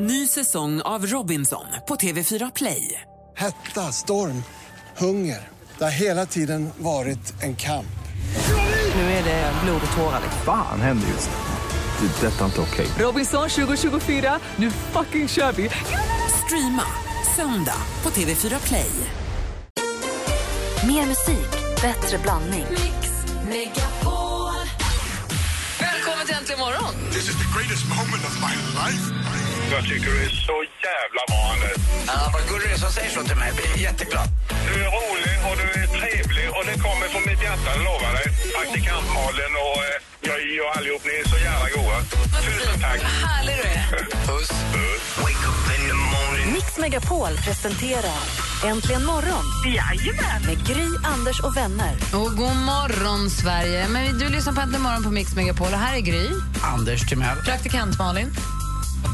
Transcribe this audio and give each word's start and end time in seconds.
Ny 0.00 0.26
säsong 0.26 0.80
av 0.80 1.06
Robinson 1.06 1.64
på 1.88 1.96
TV4 1.96 2.52
Play. 2.54 3.00
Hetta, 3.36 3.92
storm, 3.92 4.42
hunger. 4.96 5.48
Det 5.78 5.84
har 5.84 5.90
hela 5.90 6.26
tiden 6.26 6.70
varit 6.78 7.42
en 7.42 7.56
kamp. 7.56 7.98
Nu 8.94 9.00
är 9.00 9.24
det 9.24 9.52
blod 9.64 9.80
och 9.90 9.96
tårar. 9.96 10.20
Fan 10.44 10.80
händer 10.80 11.08
just 11.08 11.30
nu. 11.30 12.06
Det. 12.06 12.26
är 12.26 12.30
Detta 12.30 12.40
är 12.40 12.44
inte 12.44 12.60
okej. 12.60 12.86
Robinson 12.98 13.48
2024, 13.48 14.38
nu 14.56 14.70
fucking 14.70 15.28
kör 15.28 15.52
vi! 15.52 15.70
Streama 16.44 16.84
söndag 17.36 17.82
på 18.02 18.10
TV4 18.10 18.66
Play. 18.66 18.90
Mer 20.86 21.06
musik, 21.06 21.50
bättre 21.82 22.18
blandning. 22.18 22.66
Välkommen 25.80 26.26
till 26.26 26.34
Äntligen 26.34 26.60
morgon! 26.60 26.94
This 27.12 27.28
is 27.28 27.36
the 27.36 27.58
greatest 27.58 27.88
moment 27.88 28.24
of 28.26 28.40
my 28.40 28.54
life. 28.56 29.37
Jag 29.70 29.82
tycker 29.90 30.10
du 30.14 30.18
är 30.28 30.32
så 30.50 30.56
jävla 30.88 31.22
bra, 31.30 31.40
Anders. 31.52 31.78
Ja, 32.06 32.18
vad 32.34 32.42
gullig 32.48 32.68
du 32.68 32.74
är 32.74 32.78
som 32.86 32.92
säger 32.98 33.10
så 33.16 33.22
till 33.28 33.38
mig. 33.42 33.48
Jag 33.50 33.56
blir 33.56 33.82
jätteglad. 33.88 34.28
Du 34.68 34.74
är 34.86 34.90
rolig 34.98 35.36
och 35.48 35.56
du 35.62 35.66
är 35.82 35.86
trevlig 35.98 36.46
och 36.56 36.64
det 36.68 36.76
kommer 36.86 37.06
från 37.12 37.24
mitt 37.30 37.42
hjärta, 37.46 37.68
det 37.76 37.84
lovar 37.90 38.12
dig. 38.18 38.26
Praktikant 38.56 39.08
Malin 39.16 39.54
och 39.66 39.78
eh, 39.88 39.96
jag 40.28 40.38
och 40.64 40.70
allihop, 40.76 41.02
ni 41.08 41.14
är 41.22 41.26
så 41.34 41.38
jävla 41.48 41.68
goa. 41.76 41.98
Tusen 42.44 42.76
tack. 42.84 42.98
Vad 43.06 43.16
härlig 43.28 43.54
du 43.60 43.66
är. 43.78 43.86
Puss. 44.28 44.50
Wake 45.22 45.44
up 45.50 45.60
in 45.74 45.82
the 45.90 45.98
morning. 46.14 46.46
Mix 46.56 46.68
Megapol 46.84 47.32
presenterar 47.46 48.20
Äntligen 48.70 49.04
morgon 49.04 49.44
med 50.46 50.58
Gry, 50.68 50.88
Anders 51.14 51.40
och 51.40 51.56
vänner. 51.56 51.94
Och 52.12 52.30
god 52.40 52.56
morgon, 52.72 53.30
Sverige. 53.30 53.88
Men 53.88 54.18
du 54.18 54.28
lyssnar 54.28 54.52
på 54.52 54.60
Äntligen 54.60 54.82
morgon 54.82 55.02
på 55.02 55.10
Mix 55.10 55.34
Megapol. 55.34 55.72
Och 55.72 55.78
här 55.78 55.96
är 55.96 56.00
Gry, 56.00 56.26
Anders 56.62 57.08
Timell. 57.08 57.38
praktikant 57.44 57.98
Malin 57.98 58.30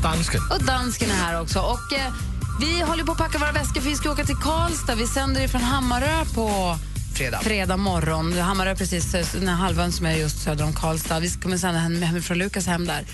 Dansken. 0.02 0.40
och 0.50 0.64
dansken 0.64 1.10
är 1.10 1.14
här 1.14 1.40
också. 1.40 1.58
Och 1.60 1.92
eh, 1.92 2.12
Vi 2.60 2.80
håller 2.80 3.04
på 3.04 3.12
att 3.12 3.18
packa 3.18 3.38
våra 3.38 3.52
väskor 3.52 3.80
för 3.80 3.88
vi 3.90 3.96
ska 3.96 4.10
åka 4.10 4.24
till 4.24 4.36
Karlstad. 4.36 4.94
Vi 4.94 5.06
sänder 5.06 5.48
från 5.48 5.60
Hammarö 5.60 6.24
på 6.34 6.76
Fredag. 7.14 7.40
fredag 7.42 7.76
morgon. 7.76 8.38
Hammarö 8.38 8.70
är 8.70 8.74
precis 8.74 9.14
eh, 9.14 9.26
den 9.32 9.48
här 9.48 9.56
halvön 9.56 9.92
som 9.92 10.06
är 10.06 10.16
just 10.16 10.42
söder 10.42 10.64
om 10.64 10.72
Karlstad. 10.72 11.20
Vi 11.20 11.30
kommer 11.30 11.56
sända 11.56 11.80
hem, 11.80 12.02
hem 12.02 12.22
från 12.22 12.38
Lukas 12.38 12.66
hem 12.66 12.86
där. 12.86 13.04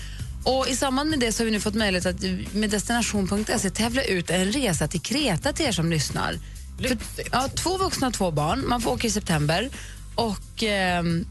Och 0.43 0.67
I 0.67 0.75
samband 0.75 1.09
med 1.09 1.19
det 1.19 1.31
så 1.31 1.41
har 1.43 1.45
vi 1.45 1.51
nu 1.51 1.59
fått 1.59 1.73
möjlighet 1.75 2.05
att 2.05 2.23
eh, 2.23 2.31
med 2.53 2.69
destination.se 2.69 3.69
tävla 3.69 4.03
ut 4.03 4.29
en 4.29 4.51
resa 4.51 4.87
till 4.87 5.01
Kreta 5.01 5.53
till 5.53 5.65
er 5.65 5.71
som 5.71 5.89
lyssnar. 5.91 6.39
För, 6.87 6.97
ja, 7.31 7.49
två 7.55 7.77
vuxna 7.77 8.07
och 8.07 8.13
två 8.13 8.31
barn. 8.31 8.63
Man 8.67 8.81
får 8.81 8.91
åka 8.91 9.07
i 9.07 9.11
september. 9.11 9.69
Och... 10.15 10.63
ehm, 10.63 11.25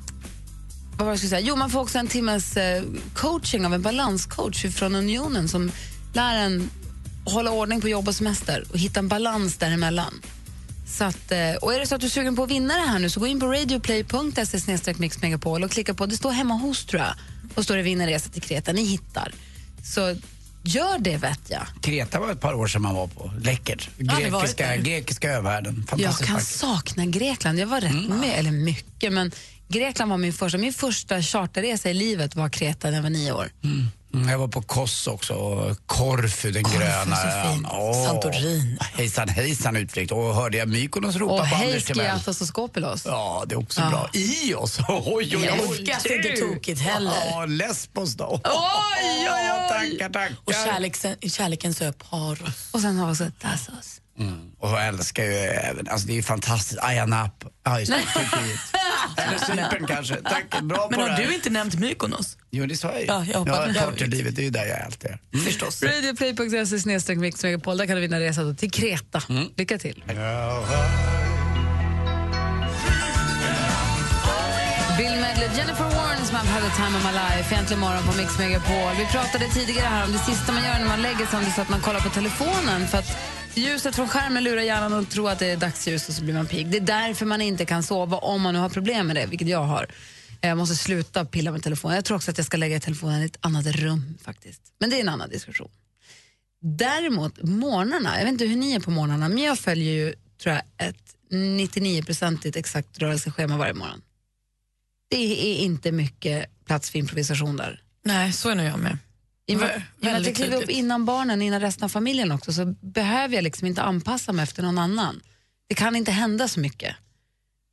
vad 1.01 1.07
var 1.07 1.13
jag 1.13 1.19
skulle 1.19 1.31
säga? 1.31 1.41
Jo, 1.41 1.57
man 1.57 1.71
får 1.71 1.81
också 1.81 1.99
en 1.99 2.07
timmes 2.07 2.57
eh, 2.57 2.83
coaching 3.15 3.67
av 3.67 3.75
en 3.75 3.83
balanscoach 3.83 4.67
från 4.67 4.95
Unionen 4.95 5.49
som 5.49 5.73
lär 6.13 6.37
en 6.37 6.71
hålla 7.25 7.51
ordning 7.51 7.81
på 7.81 7.89
jobb 7.89 8.09
och 8.09 8.15
semester 8.15 8.65
och 8.71 8.79
hitta 8.79 9.01
en 9.01 9.09
balans 9.09 9.57
däremellan. 9.57 10.23
Så 10.87 11.05
att, 11.05 11.33
eh, 11.33 11.55
och 11.63 11.75
är 11.75 11.81
det 11.81 11.87
så 11.87 11.95
att 11.95 12.01
du 12.01 12.07
är 12.07 12.11
sugen 12.11 12.37
på 12.37 12.43
att 12.43 12.51
vinna 12.51 12.75
det 12.75 12.81
här 12.81 12.99
nu 12.99 13.11
så 13.11 13.21
gå 13.21 13.27
in 13.27 13.41
på 13.41 13.47
radioplay.se 13.47 14.95
mixmegapol 14.99 15.65
och 15.65 15.71
klicka 15.71 15.95
på, 15.95 16.07
det 16.07 16.17
står 16.17 16.33
hemma 16.33 16.55
hos 16.55 16.85
tror 16.85 17.03
jag, 17.03 17.15
och 17.55 17.65
står 17.65 17.77
det 17.77 17.83
vinna 17.83 18.07
resa 18.07 18.31
till 18.31 18.43
Kreta, 18.43 18.73
ni 18.73 18.85
hittar. 18.85 19.33
Så 19.85 20.17
gör 20.63 20.99
det 20.99 21.17
vet 21.17 21.41
jag. 21.49 21.63
Kreta 21.81 22.21
var 22.21 22.33
ett 22.33 22.41
par 22.41 22.55
år 22.55 22.67
sedan 22.67 22.83
man 22.83 22.95
var 22.95 23.07
på. 23.07 23.33
Läckert. 23.43 23.91
Grekiska, 23.99 24.77
grekiska 24.77 25.31
övärlden. 25.31 25.87
Jag 25.97 26.19
kan 26.19 26.35
vackert. 26.35 26.49
sakna 26.49 27.07
Grekland. 27.07 27.59
Jag 27.59 27.67
var 27.67 27.81
rätt 27.81 28.09
med, 28.09 28.39
eller 28.39 28.51
mycket, 28.51 29.13
men 29.13 29.33
Grekland 29.73 30.11
var 30.11 30.19
min 30.19 30.33
första. 30.33 30.59
Min 30.59 30.73
första 30.73 31.23
charterresa 31.23 31.91
i 31.91 31.95
livet 31.95 32.37
var 32.37 32.49
Kreta 32.49 32.89
när 32.89 32.97
jag 32.97 33.03
var 33.03 33.11
nio 33.11 33.33
år. 33.33 33.51
Mm, 33.65 34.29
jag 34.29 34.39
var 34.39 34.49
på 34.49 34.63
Kos 34.63 35.07
också, 35.07 35.35
Korfu, 35.87 36.51
den 36.51 36.63
Korfu, 36.65 36.79
gröna 36.79 37.17
ön. 37.45 37.67
Åh, 37.71 38.07
Santorin. 38.07 38.79
Hejsan 38.81 39.29
hejsan 39.29 39.77
utflykt. 39.77 40.13
Och 40.13 40.35
hörde 40.35 40.57
jag 40.59 40.69
Mykonos 40.69 41.17
ropa 41.17 41.33
Och 41.33 41.39
på 41.39 41.45
hej 41.45 41.67
Anders 41.69 41.85
Timell. 41.85 42.07
Skiathos 42.07 42.41
och 42.41 42.47
Skopelos. 42.47 43.03
Ja, 43.07 43.45
det 43.47 43.55
är 43.55 43.59
också 43.59 43.81
Ja. 43.81 43.91
bra. 43.91 44.11
Ios! 44.13 44.79
Oj, 44.89 45.05
oj, 45.07 45.37
oj. 45.37 45.47
Älskas 45.49 46.07
inte 46.07 46.29
tokigt 46.37 46.81
heller. 46.81 47.13
Ja, 47.31 47.47
Lesbos 47.47 48.15
då. 48.15 48.41
Oj, 48.45 48.51
oj, 49.21 49.29
oj. 49.31 49.69
Tackar, 49.99 50.13
tackar. 50.13 50.37
Och 50.45 50.53
kärleken, 50.53 51.17
kärlekens 51.31 51.81
ö 51.83 51.93
Paros. 51.93 52.69
Och 52.71 52.81
sen 52.81 52.97
har 52.99 53.07
vi 53.07 53.13
också 53.13 53.31
Tassos. 53.41 54.00
Och 54.59 54.71
jag 54.71 54.87
älskar 54.87 55.25
ju 55.25 55.33
även, 55.35 55.89
alltså 55.89 56.07
det 56.07 56.13
är 56.13 56.15
ju 56.15 56.23
fantastiskt, 56.23 56.81
Ayia 56.83 57.07
Nap. 57.07 57.45
Ja, 57.65 57.81
just 57.81 57.93
det, 57.93 57.99
Turkiet. 58.15 58.61
Eller 59.17 59.39
Cypern 59.39 59.87
kanske. 59.87 60.17
Tack, 60.17 60.61
bra 60.63 60.89
Men 60.91 60.95
på 60.99 61.01
har 61.01 61.09
det 61.09 61.15
här. 61.15 61.27
du 61.27 61.35
inte 61.35 61.51
nämnt 61.51 61.75
Mykonos? 61.75 62.37
Jo, 62.51 62.67
det 62.67 62.77
sa 62.77 62.89
jag 62.93 63.01
ju. 63.01 63.07
Ja, 63.07 63.25
jag 63.33 63.39
hoppas- 63.39 63.77
ja, 63.77 63.83
partylivet, 63.83 64.37
det 64.37 64.43
är 64.43 64.45
ju 64.45 64.51
där 64.51 64.67
jag 64.67 64.81
alltid 64.81 65.11
är. 65.11 65.19
Mm. 65.35 65.45
Förstås. 65.47 65.83
Radioplay.se 65.83 66.79
snedstreck 66.81 67.19
mixmegapol. 67.19 67.77
Där 67.79 67.87
kan 67.87 67.95
du 67.97 68.01
vinna 68.03 68.21
resa 68.21 68.55
till 68.55 68.71
Kreta. 68.71 69.23
Lycka 69.57 69.79
till. 69.79 70.05
Bill 74.99 75.17
Medley, 75.21 75.49
Jennifer 75.57 75.85
Warren 75.85 76.25
som 76.27 76.37
har 76.37 76.45
had 76.45 76.63
a 76.65 76.73
time 76.77 76.97
of 76.99 77.05
my 77.05 77.13
life, 77.13 77.55
egentligen 77.55 77.81
morgon 77.81 78.03
på 78.07 78.17
Mix 78.17 78.39
Megapol. 78.39 78.93
Vi 78.99 79.07
pratade 79.07 79.45
tidigare 79.55 79.87
här 79.87 80.05
om 80.07 80.13
det 80.13 80.19
sista 80.19 80.53
man 80.53 80.63
gör 80.65 80.79
när 80.79 80.87
man 80.89 81.03
lägger 81.03 81.27
sig, 81.27 81.37
om 81.39 81.45
det 81.45 81.51
är 81.51 81.53
så 81.53 81.61
att 81.63 81.69
man 81.69 81.81
kollar 81.81 82.01
på 82.01 82.11
telefonen 82.11 82.89
för 82.89 82.99
att 82.99 83.11
ljuset 83.55 83.95
från 83.97 84.09
skärmen 84.09 84.45
lurar 84.45 84.63
hjärnan 84.63 84.93
att 84.93 85.11
tro 85.11 85.27
att 85.27 85.39
det 85.39 85.47
är 85.47 85.57
dagsljus 85.57 86.09
och 86.09 86.15
så 86.15 86.23
blir 86.23 86.35
man 86.35 86.47
pigg. 86.47 86.67
Det 86.71 86.77
är 86.77 86.81
därför 86.81 87.27
man 87.27 87.41
inte 87.41 87.65
kan 87.65 87.83
sova 87.83 88.17
om 88.17 88.43
man 88.43 88.55
nu 88.55 88.61
har 88.61 88.69
problem 88.69 89.07
med 89.07 89.17
det, 89.17 89.27
vilket 89.27 89.49
jag 89.49 89.63
har. 89.63 89.87
Jag 90.41 90.59
måste 90.59 90.77
sluta 90.77 91.25
pilla 91.25 91.53
med 91.53 91.63
telefonen. 91.63 91.95
Jag 91.95 92.05
tror 92.05 92.17
också 92.17 92.31
att 92.31 92.39
jag 92.39 92.47
ska 92.47 92.57
lägga 92.57 92.81
telefonen 92.81 93.23
i 93.23 93.25
ett 93.25 93.39
annat 93.41 93.67
rum 93.67 94.19
faktiskt. 94.23 94.63
Men 94.79 94.91
det 94.91 94.97
är 94.97 95.01
en 95.01 95.09
annan 95.09 95.31
diskussion. 95.31 95.71
Däremot 96.63 97.43
morgnarna, 97.43 98.19
jag 98.19 98.25
vet 98.25 98.33
inte 98.33 98.45
hur 98.45 98.57
ni 98.57 98.73
är 98.73 98.81
på 98.81 98.91
morgnarna, 98.91 99.29
men 99.29 99.39
jag 99.39 99.59
följer 99.59 99.93
ju 99.93 100.15
tror 100.43 100.55
jag, 100.55 100.89
ett 100.89 101.17
99-procentigt 101.31 102.57
exakt 102.57 102.99
rörelseschema 102.99 103.57
varje 103.57 103.75
morgon. 103.75 104.03
Det 105.11 105.17
är 105.17 105.65
inte 105.65 105.93
mycket 105.93 106.65
plats 106.65 106.91
för 106.91 106.99
improvisation 106.99 107.57
där. 107.57 107.83
Nej, 108.05 108.33
så 108.33 108.49
är 108.49 108.55
nog 108.55 108.67
jag 108.67 108.79
med. 108.79 108.99
I 109.51 109.57
och 109.57 109.61
med, 109.61 110.17
att 110.17 110.27
jag 110.27 110.35
kliver 110.37 110.63
upp 110.63 110.71
innan 110.71 111.05
barnen, 111.05 111.43
innan 111.43 111.61
resten 111.61 111.85
av 111.85 111.89
familjen 111.89 112.33
också, 112.33 112.53
så 112.53 112.65
behöver 112.81 113.35
jag 113.35 113.45
liksom 113.45 113.67
inte 113.67 113.83
anpassa 113.83 114.33
mig 114.33 114.43
efter 114.43 114.63
någon 114.63 114.79
annan. 114.79 115.21
Det 115.69 115.75
kan 115.75 115.97
inte 115.97 116.11
hända 116.11 116.49
så 116.49 116.61
mycket. 116.61 116.97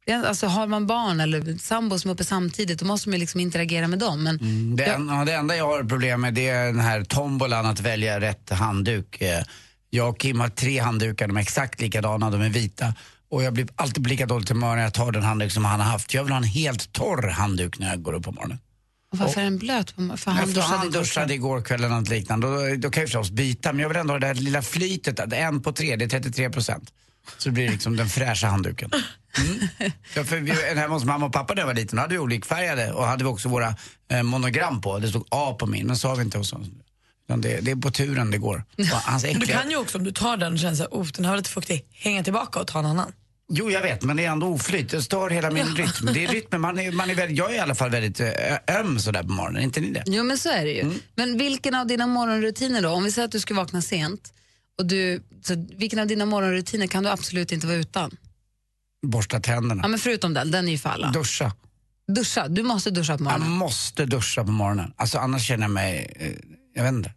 Det 0.05 0.11
är, 0.11 0.23
alltså, 0.23 0.47
har 0.47 0.67
man 0.67 0.87
barn 0.87 1.19
eller 1.19 1.57
sambo 1.57 1.99
som 1.99 2.09
är 2.09 2.13
uppe 2.13 2.23
samtidigt, 2.23 2.79
då 2.79 2.85
måste 2.85 3.09
man 3.09 3.19
liksom 3.19 3.39
interagera 3.39 3.87
med 3.87 3.99
dem. 3.99 4.23
Men 4.23 4.37
Det, 4.75 4.83
jag, 4.83 4.95
en, 4.95 5.07
ja, 5.07 5.25
det 5.25 5.33
enda 5.33 5.55
jag 5.55 5.67
har 5.67 5.83
problem 5.83 6.21
med 6.21 6.33
det 6.33 6.47
är 6.47 6.65
den 6.65 6.79
här 6.79 7.03
tombolan 7.03 7.65
att 7.65 7.79
välja 7.79 8.19
rätt 8.19 8.49
handduk. 8.49 9.21
Eh, 9.21 9.43
Jag 9.89 10.09
och 10.09 10.19
Kim 10.19 10.39
har 10.39 10.49
tre 10.49 10.79
handdukar, 10.79 11.27
de 11.27 11.37
är 11.37 11.41
exakt 11.41 11.81
likadana, 11.81 12.29
de 12.29 12.41
är 12.41 12.49
vita. 12.49 12.93
Och 13.29 13.43
jag 13.43 13.53
blir 13.53 13.67
alltid 13.75 14.03
på 14.03 14.09
lika 14.09 14.25
dåligt 14.25 14.49
humör 14.49 14.75
när 14.75 14.83
jag 14.83 14.93
tar 14.93 15.11
den 15.11 15.23
handduk 15.23 15.51
som 15.51 15.65
han 15.65 15.79
har 15.79 15.87
haft. 15.87 16.13
Jag 16.13 16.23
vill 16.23 16.31
ha 16.31 16.37
en 16.37 16.43
helt 16.43 16.91
torr 16.93 17.27
handduk 17.27 17.79
när 17.79 17.89
jag 17.89 18.01
går 18.01 18.13
upp 18.13 18.23
på 18.23 18.31
morgonen. 18.31 18.59
Och 19.11 19.17
varför 19.17 19.41
är 19.41 19.45
den 19.45 19.57
blöt? 19.57 19.91
För 19.91 20.31
han 20.31 20.53
duschade, 20.53 20.61
han 20.61 20.87
igår 20.87 20.99
duschade 20.99 21.33
igår 21.33 21.61
kväll 21.61 21.83
eller 21.83 21.95
något 21.95 22.09
liknande. 22.09 22.47
Då, 22.47 22.75
då 22.75 22.89
kan 22.89 23.01
jag 23.01 23.09
förstås 23.09 23.31
byta, 23.31 23.73
men 23.73 23.81
jag 23.81 23.89
vill 23.89 23.97
ändå 23.97 24.13
ha 24.13 24.19
det 24.19 24.27
där 24.27 24.33
lilla 24.33 24.61
flytet. 24.61 25.19
att 25.19 25.33
En 25.33 25.61
på 25.61 25.71
tre, 25.71 25.95
det 25.95 26.05
är 26.05 26.09
33 26.09 26.49
procent. 26.49 26.93
Så 27.37 27.49
det 27.49 27.53
blir 27.53 27.69
liksom 27.69 27.95
den 27.95 28.09
fräscha 28.09 28.47
handduken. 28.47 28.91
Mm. 29.37 29.69
Ja, 30.15 30.23
för 30.23 30.37
vi, 30.37 30.51
hemma 30.51 30.93
hos 30.93 31.05
mamma 31.05 31.25
och 31.25 31.33
pappa 31.33 31.53
när 31.53 31.61
jag 31.61 31.67
var 31.67 31.73
liten, 31.73 31.99
hade 31.99 32.13
vi 32.13 32.19
olikfärgade 32.19 32.91
och 32.91 33.05
hade 33.05 33.23
vi 33.23 33.29
också 33.29 33.49
våra 33.49 33.75
eh, 34.11 34.23
monogram 34.23 34.81
på. 34.81 34.99
Det 34.99 35.07
stod 35.07 35.27
A 35.31 35.55
på 35.59 35.65
min, 35.65 35.87
men 35.87 35.97
så 35.97 36.07
har 36.07 36.15
vi 36.15 36.21
inte 36.21 36.37
hos 36.37 36.53
oss. 36.53 36.67
Utan 37.27 37.41
Det, 37.41 37.59
det 37.61 37.71
är 37.71 37.75
på 37.75 37.91
turen 37.91 38.31
det 38.31 38.37
går. 38.37 38.63
Hans 38.91 39.23
Du 39.23 39.29
äckliga... 39.29 39.61
kan 39.61 39.69
ju 39.69 39.77
också 39.77 39.97
om 39.97 40.03
du 40.03 40.11
tar 40.11 40.37
den 40.37 40.53
och 40.53 40.59
känner 40.59 40.83
att 40.83 40.91
oh, 40.91 41.07
den 41.07 41.25
här 41.25 41.31
var 41.31 41.37
lite 41.37 41.49
fuktig, 41.49 41.85
hänga 41.91 42.23
tillbaka 42.23 42.59
och 42.59 42.67
ta 42.67 42.79
en 42.79 42.85
annan. 42.85 43.11
Jo, 43.49 43.71
jag 43.71 43.81
vet, 43.81 44.03
men 44.03 44.17
det 44.17 44.25
är 44.25 44.31
ändå 44.31 44.47
oflyt. 44.47 44.89
Det 44.89 45.01
stör 45.01 45.29
hela 45.29 45.51
min 45.51 45.75
rytm. 45.75 46.09
Det 46.13 46.23
är 46.23 46.27
rytmen, 46.27 46.61
man 46.61 46.79
är, 46.79 46.91
man 46.91 47.09
är 47.09 47.15
väldigt, 47.15 47.37
jag 47.37 47.51
är 47.51 47.55
i 47.55 47.59
alla 47.59 47.75
fall 47.75 47.89
väldigt 47.89 48.19
eh, 48.19 48.79
öm 48.79 48.99
sådär 48.99 49.23
på 49.23 49.29
morgonen, 49.29 49.61
inte 49.63 49.79
ni 49.81 49.91
det? 49.91 50.03
Jo, 50.05 50.23
men 50.23 50.37
så 50.37 50.49
är 50.49 50.65
det 50.65 50.71
ju. 50.71 50.81
Mm. 50.81 50.95
Men 51.15 51.37
vilken 51.37 51.75
av 51.75 51.87
dina 51.87 52.07
morgonrutiner 52.07 52.81
då? 52.81 52.89
Om 52.89 53.03
vi 53.03 53.11
säger 53.11 53.25
att 53.25 53.31
du 53.31 53.39
ska 53.39 53.53
vakna 53.53 53.81
sent, 53.81 54.33
och 54.79 54.85
du, 54.85 55.23
så 55.43 55.65
vilken 55.77 55.99
av 55.99 56.07
dina 56.07 56.25
morgonrutiner 56.25 56.87
kan 56.87 57.03
du 57.03 57.09
absolut 57.09 57.51
inte 57.51 57.67
vara 57.67 57.77
utan? 57.77 58.17
Borsta 59.07 59.39
tänderna. 59.39 59.81
Ja, 59.83 59.87
men 59.87 59.99
förutom 59.99 60.33
den, 60.33 60.51
den 60.51 60.67
är 60.67 60.71
ju 60.71 60.77
för 60.77 60.89
alla. 60.89 61.11
Duscha. 61.11 61.51
Duscha, 62.07 62.47
du 62.47 62.63
måste 62.63 62.89
duscha 62.91 63.17
på 63.17 63.23
Jag 63.23 63.31
morgonen. 63.31 63.49
måste 63.51 64.05
duscha 64.05 64.43
på 64.43 64.51
morgonen. 64.51 64.93
Alltså 64.95 65.17
annars 65.17 65.47
känner 65.47 65.63
jag 65.63 65.71
mig, 65.71 66.13
eh, 66.19 66.31
jag 66.75 66.83
vet 66.83 66.93
inte. 66.93 67.11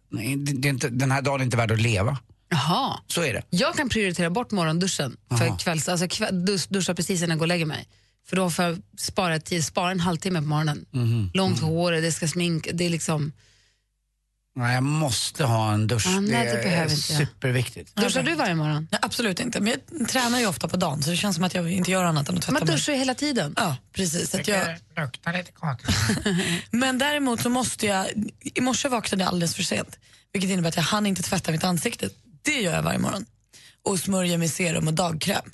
Det 0.59 0.67
är 0.67 0.73
inte. 0.73 0.89
Den 0.89 1.11
här 1.11 1.21
dagen 1.21 1.41
är 1.41 1.45
inte 1.45 1.57
värd 1.57 1.71
att 1.71 1.81
leva. 1.81 2.17
Jaha. 2.51 2.99
Så 3.07 3.23
är 3.23 3.33
det. 3.33 3.43
Jag 3.49 3.75
kan 3.75 3.89
prioritera 3.89 4.29
bort 4.29 4.51
morgonduschen 4.51 5.17
för 5.37 5.45
Aha. 5.45 5.57
kvälls, 5.57 5.89
alltså 5.89 6.07
kväll, 6.07 6.45
dus, 6.45 6.67
duscha 6.67 6.93
precis 6.95 7.19
innan 7.19 7.29
jag 7.29 7.39
går 7.39 7.43
och 7.43 7.47
lägger 7.47 7.65
mig. 7.65 7.87
För 8.29 8.35
då 8.35 8.49
får 8.49 8.65
jag 8.65 8.81
spara, 8.97 9.39
tid, 9.39 9.65
spara 9.65 9.91
en 9.91 9.99
halvtimme 9.99 10.39
på 10.41 10.47
morgonen. 10.47 10.85
Mhm. 10.91 11.31
Långt 11.33 11.59
hår, 11.59 11.91
det 11.91 12.11
ska 12.11 12.27
sminka, 12.27 12.69
det 12.73 12.85
är 12.85 12.89
liksom... 12.89 13.31
Nej, 14.55 14.73
jag 14.73 14.83
måste 14.83 15.43
ha 15.43 15.73
en 15.73 15.87
dusch. 15.87 16.07
Ah, 16.07 16.19
nej, 16.19 16.31
det 16.45 16.51
är 16.59 16.63
behöver 16.63 16.91
inte 16.91 17.13
jag. 17.13 17.27
superviktigt. 17.27 17.95
Duschar 17.95 18.23
du 18.23 18.35
varje 18.35 18.55
morgon? 18.55 18.87
Nej, 18.91 18.99
absolut 19.03 19.39
inte. 19.39 19.59
Men 19.59 19.73
jag 19.99 20.09
tränar 20.09 20.39
ju 20.39 20.45
ofta 20.47 20.67
på 20.67 20.77
dagen 20.77 21.03
så 21.03 21.09
det 21.09 21.15
känns 21.17 21.35
som 21.35 21.43
att 21.45 21.53
jag 21.53 21.71
inte 21.71 21.91
gör 21.91 22.03
annat 22.03 22.29
än 22.29 22.35
att 22.35 22.41
tvätta 22.41 22.53
Man 22.53 22.63
mig. 22.67 22.75
duschar 22.75 22.93
ju 22.93 22.99
hela 22.99 23.13
tiden. 23.13 23.53
Ja, 23.57 23.77
precis. 23.93 24.29
Så 24.31 24.39
att 24.39 24.47
jag, 24.47 24.67
luktar 24.97 25.33
lite 25.33 25.51
konstigt. 25.51 25.95
men 26.71 26.97
däremot 26.97 27.41
så 27.41 27.49
måste 27.49 27.85
jag... 27.85 28.07
I 28.39 28.61
morse 28.61 28.89
vaknade 28.89 29.23
jag 29.23 29.27
alldeles 29.29 29.55
för 29.55 29.63
sent. 29.63 29.99
Vilket 30.33 30.51
innebär 30.51 30.69
att 30.69 30.75
jag 30.75 30.83
hann 30.83 31.05
inte 31.05 31.21
tvätta 31.23 31.51
mitt 31.51 31.63
ansikte. 31.63 32.09
Det 32.41 32.61
gör 32.61 32.73
jag 32.73 32.83
varje 32.83 32.99
morgon. 32.99 33.25
Och 33.83 33.99
smörja 33.99 34.37
med 34.37 34.51
serum 34.51 34.87
och 34.87 34.93
dagkräm. 34.93 35.51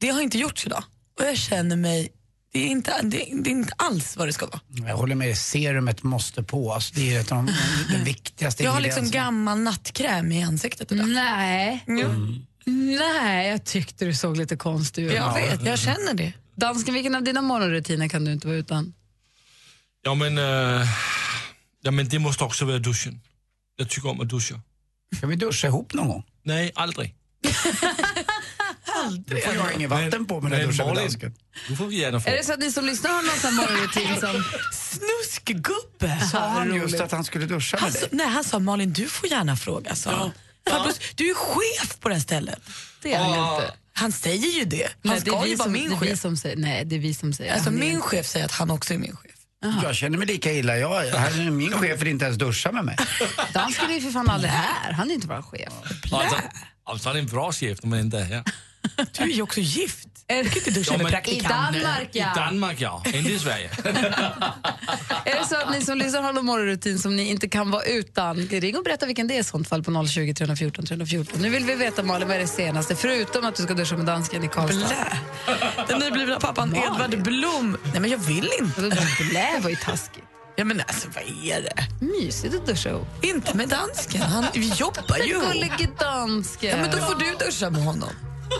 Det 0.00 0.08
har 0.08 0.20
inte 0.20 0.38
gjorts 0.38 0.66
idag. 0.66 0.84
Och 1.18 1.24
jag 1.24 1.36
känner 1.36 1.76
mig... 1.76 2.12
Det 2.52 2.58
är 2.60 2.66
inte, 2.66 3.02
det, 3.02 3.16
det 3.32 3.50
är 3.50 3.52
inte 3.52 3.74
alls 3.76 4.16
vad 4.16 4.28
det 4.28 4.32
ska 4.32 4.46
vara. 4.46 4.60
Jag 4.88 4.96
håller 4.96 5.14
med 5.14 5.28
dig, 5.28 5.36
serumet 5.36 6.02
måste 6.02 6.42
på. 6.42 6.72
Alltså, 6.72 6.94
det 6.94 7.14
är 7.14 7.20
ett 7.20 7.32
av 7.32 7.36
de, 7.36 7.52
den 7.92 8.04
viktigaste 8.04 8.62
Jag 8.62 8.70
har 8.70 8.80
liksom 8.80 9.10
gammal 9.10 9.58
nattkräm 9.58 10.32
i 10.32 10.42
ansiktet 10.42 10.92
idag. 10.92 11.08
Nej. 11.08 11.84
Nej, 12.66 13.48
jag 13.48 13.64
tyckte 13.64 14.04
du 14.04 14.14
såg 14.14 14.36
lite 14.36 14.56
konstig 14.56 15.04
ut. 15.04 15.12
Jag 15.12 15.34
vet, 15.34 15.66
jag 15.66 15.78
känner 15.78 16.14
det. 16.14 16.32
Dansken, 16.56 16.94
vilken 16.94 17.14
av 17.14 17.22
dina 17.22 17.42
morgonrutiner 17.42 18.08
kan 18.08 18.24
du 18.24 18.32
inte 18.32 18.46
vara 18.46 18.56
utan? 18.56 18.94
Ja 20.02 20.14
men, 20.14 20.38
äh, 20.38 20.86
ja, 21.82 21.90
men 21.90 22.08
det 22.08 22.18
måste 22.18 22.44
också 22.44 22.64
vara 22.64 22.78
duschen. 22.78 23.20
Jag 23.76 23.90
tycker 23.90 24.08
om 24.08 24.20
att 24.20 24.28
duscha. 24.28 24.60
Ska 25.16 25.26
vi 25.26 25.36
duscha 25.36 25.66
ihop 25.66 25.94
någon 25.94 26.08
gång? 26.08 26.24
Nej, 26.42 26.72
aldrig. 26.74 27.14
Du 29.26 29.40
får 29.40 29.54
jag 29.54 29.74
inget 29.74 29.90
vatten 29.90 30.26
på 30.26 30.40
mig 30.40 30.50
när 30.50 30.58
jag 30.58 30.68
duschar 30.68 30.86
med 30.86 30.94
dansken. 30.96 31.34
Nu 31.68 31.76
får 31.76 31.86
vi 31.86 31.96
gärna 32.00 32.20
få. 32.20 32.30
Är 32.30 32.36
det 32.36 32.44
så 32.44 32.52
att 32.52 32.58
ni 32.58 32.72
som 32.72 32.84
lyssnar 32.84 33.10
har 33.10 33.22
någon 33.22 33.36
sån 33.38 33.50
här 33.50 33.56
morgonrutin 33.56 34.20
som... 34.20 34.44
Snuskgubbe! 34.72 36.20
Sa 36.32 36.38
han 36.48 36.74
just 36.74 37.00
att 37.00 37.12
han 37.12 37.24
skulle 37.24 37.46
duscha 37.46 37.76
Han, 37.80 37.90
med 37.92 38.00
dig? 38.00 38.08
nej, 38.12 38.26
han 38.26 38.44
sa 38.44 38.58
Malin, 38.58 38.92
du 38.92 39.08
får 39.08 39.28
gärna 39.30 39.56
fråga. 39.56 39.94
sa 39.94 40.30
Farbror, 40.70 40.92
du 41.14 41.30
är 41.30 41.34
chef 41.34 42.00
på 42.00 42.08
det 42.08 42.14
här 42.14 42.22
stället. 42.22 42.58
Det 43.02 43.14
är 43.14 43.18
han 43.18 43.32
ju 43.32 43.38
inte. 43.54 43.74
Han 43.92 44.12
säger 44.12 44.48
ju 44.58 44.64
det. 44.64 44.82
Han 44.82 44.90
Nej, 45.02 45.20
det 45.24 45.30
är 45.30 45.32
ska 45.32 45.40
vi 45.42 45.48
ju 45.50 45.56
vara 45.56 45.64
som, 45.66 45.72
min 45.72 45.90
det 45.90 45.96
chef. 45.96 46.20
som 46.20 46.36
säger, 46.36 46.56
nej, 46.56 46.84
det 46.84 46.96
är 46.96 47.00
vi 47.00 47.14
som 47.14 47.32
säger. 47.32 47.52
Alltså, 47.54 47.70
Han 47.70 47.78
min 47.78 48.00
chef 48.00 48.26
säger 48.26 48.44
att 48.46 48.52
han 48.52 48.70
också 48.70 48.94
är 48.94 48.98
min 48.98 49.16
chef. 49.16 49.33
Jag 49.82 49.94
känner 49.94 50.18
mig 50.18 50.26
lika 50.26 50.52
illa. 50.52 50.76
Jag, 50.76 51.00
här, 51.04 51.50
min 51.50 51.72
chef 51.72 52.00
vill 52.00 52.08
inte 52.08 52.24
ens 52.24 52.38
duscha 52.38 52.72
med 52.72 52.84
mig. 52.84 52.96
Dansken 53.52 53.90
är 53.90 53.94
ju 53.94 54.00
för 54.00 54.10
fan 54.10 54.28
aldrig 54.30 54.52
här. 54.52 54.92
Han 54.92 55.10
är 55.10 55.14
inte 55.14 55.26
bara 55.26 55.42
chef. 55.42 55.72
Alltså, 56.12 56.36
alltså, 56.84 57.08
han 57.08 57.16
är 57.16 57.20
en 57.20 57.26
bra 57.26 57.52
chef 57.52 57.78
när 57.82 57.90
man 57.90 57.98
inte 57.98 58.18
är 58.18 58.24
här. 58.24 58.42
Du 59.12 59.22
är 59.22 59.26
ju 59.36 59.42
också 59.42 59.60
gift. 59.60 60.08
Är, 60.28 60.44
Du 60.44 60.84
kan 60.84 61.00
inte 61.00 61.04
med 61.04 61.12
men- 61.24 61.34
I. 61.34 61.40
Danmark, 61.40 62.08
I 62.12 62.18
ja. 62.18 62.32
Danmark 62.34 62.80
ja, 62.80 63.02
inte 63.06 63.32
i 63.32 63.38
Sverige. 63.38 63.70
Är 65.24 65.40
det 65.40 65.46
så 65.48 65.56
att 65.56 65.70
ni 65.70 65.80
som 65.84 65.98
lyssnar 65.98 66.22
har 66.22 66.32
någon 66.32 66.44
morgonrutin 66.46 66.98
som 66.98 67.16
ni 67.16 67.30
inte 67.30 67.48
kan 67.48 67.70
vara 67.70 67.82
utan? 67.84 68.36
Ring 68.36 68.76
och 68.76 68.84
berätta 68.84 69.06
vilken 69.06 69.28
det 69.28 69.36
är 69.36 69.40
i 69.40 69.44
sånt 69.44 69.68
fall 69.68 69.82
på 69.82 70.06
020 70.06 70.34
314 70.34 70.86
314. 70.86 71.40
Nu 71.42 71.50
vill 71.50 71.64
vi 71.64 71.74
veta 71.74 72.02
Malin, 72.02 72.28
vad 72.28 72.36
är 72.36 72.40
det 72.40 72.46
senaste? 72.46 72.96
Förutom 72.96 73.44
att 73.44 73.54
du 73.54 73.62
ska 73.62 73.74
duscha 73.74 73.96
med 73.96 74.06
dansken 74.06 74.44
i 74.44 74.48
Karlstad. 74.48 74.86
Blä. 74.88 75.18
Den 75.88 75.98
nyblivna 75.98 76.40
pappan 76.40 76.70
Malin. 76.70 76.84
Edvard 76.84 77.22
Blom. 77.22 77.76
Nej 77.92 78.00
men 78.00 78.10
jag 78.10 78.18
vill 78.18 78.50
inte. 78.60 78.80
Blä 79.30 79.60
var 79.62 79.70
ju 79.70 79.76
taskigt. 79.76 80.24
Ja 80.56 80.64
men 80.64 80.80
alltså 80.80 81.08
vad 81.14 81.24
är 81.44 81.62
det? 81.62 82.04
Mysigt 82.06 82.54
att 82.54 82.66
duscha 82.66 82.88
ihop. 82.90 83.06
Inte 83.24 83.56
med 83.56 83.68
dansken. 83.68 84.22
Han, 84.22 84.46
vi 84.54 84.68
jobbar 84.68 85.16
ju 85.24 85.30
ihop. 85.32 85.44
Gullige 85.52 85.88
dansken. 85.98 86.70
Ja, 86.70 86.76
men 86.76 86.90
då 86.90 86.96
får 86.98 87.14
du 87.14 87.44
duscha 87.46 87.70
med 87.70 87.82
honom. 87.84 88.08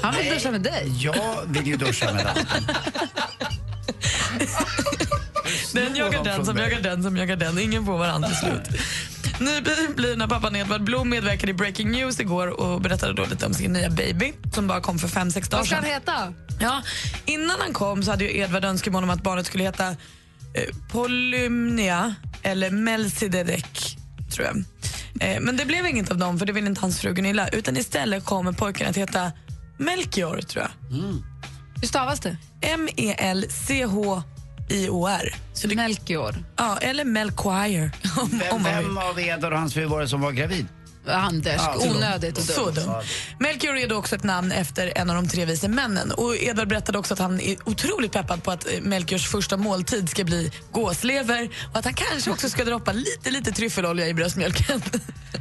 Han 0.02 0.14
vill 0.16 0.32
duscha 0.34 0.50
med 0.50 0.62
dig. 0.62 0.92
Jag 0.98 1.40
vill 1.46 1.66
ju 1.66 1.76
duscha 1.76 2.12
med 2.12 2.24
dansken. 2.24 2.64
Den 5.72 5.96
jagar 5.96 6.24
den 6.24 6.46
som 6.46 6.56
jagar 6.56 6.80
den 6.80 7.02
som 7.02 7.16
jagar 7.16 7.36
den. 7.36 7.58
Ingen 7.58 7.86
får 7.86 7.98
varandra 7.98 8.28
till 8.28 8.36
slut. 8.38 8.80
Nyblivna 9.40 10.28
pappan 10.28 10.56
Edvard 10.56 10.82
Blom 10.84 11.10
medverkade 11.10 11.50
i 11.50 11.54
Breaking 11.54 11.90
News 11.90 12.20
igår 12.20 12.46
och 12.60 12.80
berättade 12.80 13.12
då 13.12 13.24
lite 13.24 13.46
om 13.46 13.54
sin 13.54 13.72
nya 13.72 13.90
baby 13.90 14.32
som 14.54 14.66
bara 14.66 14.80
kom 14.80 14.98
för 14.98 15.08
fem 15.08 15.30
sex 15.30 15.48
dagar 15.48 15.60
Vad 15.60 15.66
ska 15.66 15.76
han 15.76 15.84
sedan. 15.84 15.92
heta? 15.92 16.32
Ja, 16.60 16.82
innan 17.24 17.56
han 17.60 17.72
kom 17.72 18.02
så 18.02 18.10
hade 18.10 18.24
ju 18.24 18.38
Edvard 18.38 18.64
önskemål 18.64 19.02
om 19.02 19.10
att 19.10 19.22
barnet 19.22 19.46
skulle 19.46 19.64
heta 19.64 19.88
eh, 19.88 19.96
Polymnia 20.92 22.14
eller 22.42 22.70
Melchizedek, 22.70 23.96
tror 24.34 24.46
jag. 24.46 24.56
Eh, 25.28 25.40
men 25.40 25.56
det 25.56 25.64
blev 25.64 25.86
inget 25.86 26.10
av 26.10 26.18
dem, 26.18 26.38
för 26.38 26.46
det 26.46 26.52
ville 26.52 26.66
inte 26.66 26.80
hans 26.80 27.00
fru 27.00 27.12
Gunilla. 27.14 27.48
Utan 27.48 27.76
istället 27.76 28.24
kommer 28.24 28.52
pojken 28.52 28.88
att 28.90 28.96
heta 28.96 29.32
Melchior, 29.76 30.40
tror 30.40 30.64
jag. 30.64 30.70
Hur 31.80 31.86
stavas 31.88 32.20
det? 32.20 32.36
M-E-L-C-H-I-O-R. 33.94 35.34
Så 35.52 35.66
det, 35.68 35.74
Melchior. 35.76 36.34
ja, 36.56 36.78
eller 36.78 37.04
Melchior. 37.04 37.90
Om, 38.16 38.28
Vem, 38.38 38.52
om 38.56 38.62
man 38.62 38.76
vill. 38.76 38.84
vem 38.86 38.98
av 38.98 39.20
Edvard 39.20 39.52
och 39.52 39.58
hans 39.58 39.74
fru 39.74 39.84
var 39.84 40.00
det 40.00 40.08
som 40.08 40.20
var 40.20 40.32
gravid? 40.32 40.66
Anders. 41.06 41.54
Ja, 41.58 41.76
så 41.80 41.90
Onödigt 41.90 42.38
och 42.38 42.44
Så 42.44 42.64
dumt. 42.70 42.74
dum. 42.74 42.94
Melchior 43.38 43.76
är 43.76 43.88
då 43.88 43.96
också 43.96 44.16
ett 44.16 44.22
namn 44.24 44.52
efter 44.52 44.92
en 44.96 45.10
av 45.10 45.16
de 45.16 45.28
tre 45.28 45.44
vise 45.44 45.68
männen. 45.68 46.10
Och 46.12 46.36
Edvard 46.36 46.68
berättade 46.68 46.98
också 46.98 47.14
att 47.14 47.20
han 47.20 47.40
är 47.40 47.56
otroligt 47.64 48.12
peppad 48.12 48.42
på 48.42 48.50
att 48.50 48.66
eh, 48.66 48.80
Melchiors 48.80 49.28
första 49.28 49.56
måltid 49.56 50.08
ska 50.08 50.24
bli 50.24 50.50
gåslever 50.72 51.48
och 51.72 51.78
att 51.78 51.84
han 51.84 51.94
kanske 51.94 52.30
också 52.30 52.48
ska 52.48 52.64
droppa 52.64 52.92
lite, 52.92 53.30
lite 53.30 53.52
tryffelolja 53.52 54.08
i 54.08 54.14
bröstmjölken. 54.14 54.82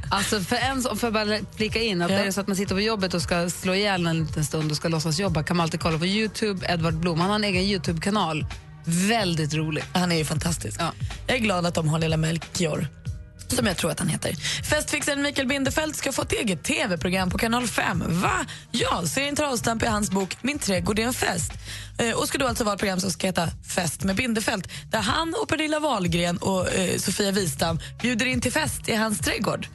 Alltså 0.09 0.39
för 0.39 0.55
en, 0.55 0.85
om 0.87 0.97
jag 1.01 1.13
bara 1.13 1.37
flika 1.55 1.79
in, 1.79 2.01
att 2.01 2.11
Ja. 2.11 2.17
är 2.17 2.25
det 2.25 2.33
så 2.33 2.41
att 2.41 2.47
man 2.47 2.55
sitter 2.57 2.75
på 2.75 2.81
jobbet 2.81 3.13
och 3.13 3.21
ska 3.21 3.49
slå 3.49 3.73
ihjäl 3.75 4.07
en 4.07 4.19
liten 4.25 4.45
stund 4.45 4.71
och 4.71 4.77
ska 4.77 4.87
låtsas 4.87 5.19
jobba 5.19 5.43
kan 5.43 5.57
man 5.57 5.63
alltid 5.63 5.79
kolla 5.79 5.97
på 5.99 6.05
Youtube, 6.05 6.65
Edvard 6.69 6.93
Blom. 6.93 7.19
Han 7.19 7.29
har 7.29 7.35
en 7.35 7.43
egen 7.43 7.63
Youtube-kanal. 7.63 8.45
Väldigt 8.85 9.53
rolig. 9.53 9.83
Han 9.93 10.11
är 10.11 10.15
ju 10.15 10.25
fantastisk. 10.25 10.79
Ja. 10.81 10.91
Jag 11.27 11.37
är 11.37 11.41
glad 11.41 11.65
att 11.65 11.73
de 11.75 11.87
har 11.89 11.99
lilla 11.99 12.17
Melchior. 12.17 12.87
Som 13.55 13.65
jag 13.65 13.77
tror 13.77 13.91
att 13.91 13.99
han 13.99 14.07
heter. 14.07 14.35
Festfixaren 14.69 15.21
Mikael 15.21 15.47
Bindefeld 15.47 15.95
ska 15.95 16.11
få 16.11 16.21
ett 16.21 16.31
eget 16.31 16.63
tv-program 16.63 17.29
på 17.29 17.37
kanal 17.37 17.67
5. 17.67 18.03
Va? 18.07 18.45
Ja, 18.71 19.03
serien 19.07 19.35
tar 19.35 19.43
avstamp 19.43 19.83
i 19.83 19.85
hans 19.85 20.11
bok 20.11 20.37
Min 20.41 20.59
trädgård 20.59 20.99
är 20.99 21.03
en 21.03 21.13
fest. 21.13 21.51
Eh, 21.97 22.11
och 22.11 22.27
ska 22.27 22.37
då 22.37 22.47
alltså 22.47 22.63
vara 22.63 22.73
ett 22.73 22.79
program 22.79 22.99
som 22.99 23.11
ska 23.11 23.27
heta 23.27 23.49
Fest 23.75 24.03
med 24.03 24.15
Bindefeld. 24.15 24.67
Där 24.91 24.99
han 24.99 25.35
och 25.41 25.47
Pernilla 25.49 25.79
Wahlgren 25.79 26.37
och 26.37 26.73
eh, 26.73 26.97
Sofia 26.97 27.31
Wistam 27.31 27.79
bjuder 28.01 28.25
in 28.25 28.41
till 28.41 28.51
fest 28.51 28.89
i 28.89 28.95
hans 28.95 29.19
trädgård. 29.19 29.67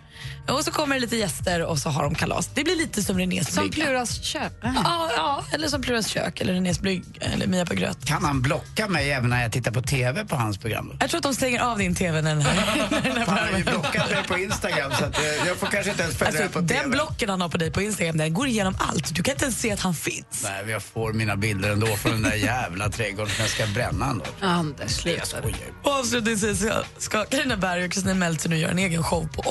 Och 0.48 0.64
så 0.64 0.70
kommer 0.70 0.94
det 0.94 1.00
lite 1.00 1.16
gäster 1.16 1.62
och 1.62 1.78
så 1.78 1.88
har 1.90 2.02
de 2.02 2.14
kalas. 2.14 2.50
Det 2.54 2.64
blir 2.64 2.76
lite 2.76 3.02
som 3.02 3.18
Renés 3.18 3.54
Som 3.54 3.68
brygga. 3.68 3.84
Pluras 3.86 4.22
kök. 4.22 4.52
Ja, 4.62 5.10
ja, 5.16 5.44
eller 5.52 5.68
som 5.68 5.82
Pluras 5.82 6.06
kök 6.08 6.40
eller 6.40 6.52
Renés 6.52 6.80
brygga 6.80 7.04
eller 7.20 7.46
Mia 7.46 7.66
på 7.66 7.74
gröt. 7.74 8.04
Kan 8.04 8.24
han 8.24 8.42
blocka 8.42 8.88
mig 8.88 9.12
även 9.12 9.30
när 9.30 9.42
jag 9.42 9.52
tittar 9.52 9.70
på 9.70 9.82
TV 9.82 10.24
på 10.24 10.36
hans 10.36 10.58
program? 10.58 10.92
Jag 11.00 11.10
tror 11.10 11.18
att 11.18 11.22
de 11.22 11.34
stänger 11.34 11.60
av 11.60 11.78
din 11.78 11.94
tv 11.94 12.22
när 12.22 12.30
den 12.34 12.42
här, 12.42 12.86
när 12.90 13.00
den 13.00 13.16
här 13.16 13.26
Han 13.26 13.38
har 13.52 13.58
ju 13.58 13.64
blockat 13.64 14.10
mig 14.10 14.22
på 14.28 14.38
Instagram 14.38 14.92
så 14.98 15.04
att, 15.04 15.18
eh, 15.18 15.24
jag 15.46 15.56
får 15.56 15.66
kanske 15.66 15.90
inte 15.90 16.02
ens 16.02 16.16
följa 16.16 16.42
Alltså, 16.42 16.60
på 16.62 16.68
TV. 16.68 16.80
den 16.82 16.90
blocken 16.90 17.28
han 17.28 17.40
har 17.40 17.48
på 17.48 17.58
dig 17.58 17.70
på 17.70 17.82
Instagram 17.82 18.16
den 18.16 18.34
går 18.34 18.46
igenom 18.48 18.76
allt. 18.78 19.14
Du 19.14 19.22
kan 19.22 19.32
inte 19.32 19.44
ens 19.44 19.60
se 19.60 19.72
att 19.72 19.80
han 19.80 19.94
finns. 19.94 20.26
Nej, 20.42 20.70
jag 20.70 20.82
får 20.82 21.12
mina 21.12 21.36
bilder 21.36 21.70
ändå 21.70 21.86
från 21.86 22.12
den 22.12 22.22
där 22.22 22.34
jävla 22.34 22.88
trädgården 22.88 23.32
som 23.34 23.42
jag 23.42 23.50
ska 23.50 23.66
bränna 23.66 24.06
ändå. 24.10 24.24
Anders, 24.40 24.90
sluta. 24.90 25.36
Avslutningsvis 25.82 26.64
ska- 26.98 27.24
Carina 27.24 27.56
Berg 27.56 27.84
och 27.84 27.90
Kristina 27.92 28.14
Meltzer 28.14 28.48
nu 28.48 28.56
göra 28.58 28.70
en 28.70 28.78
egen 28.78 29.02
show 29.02 29.28
på 29.34 29.42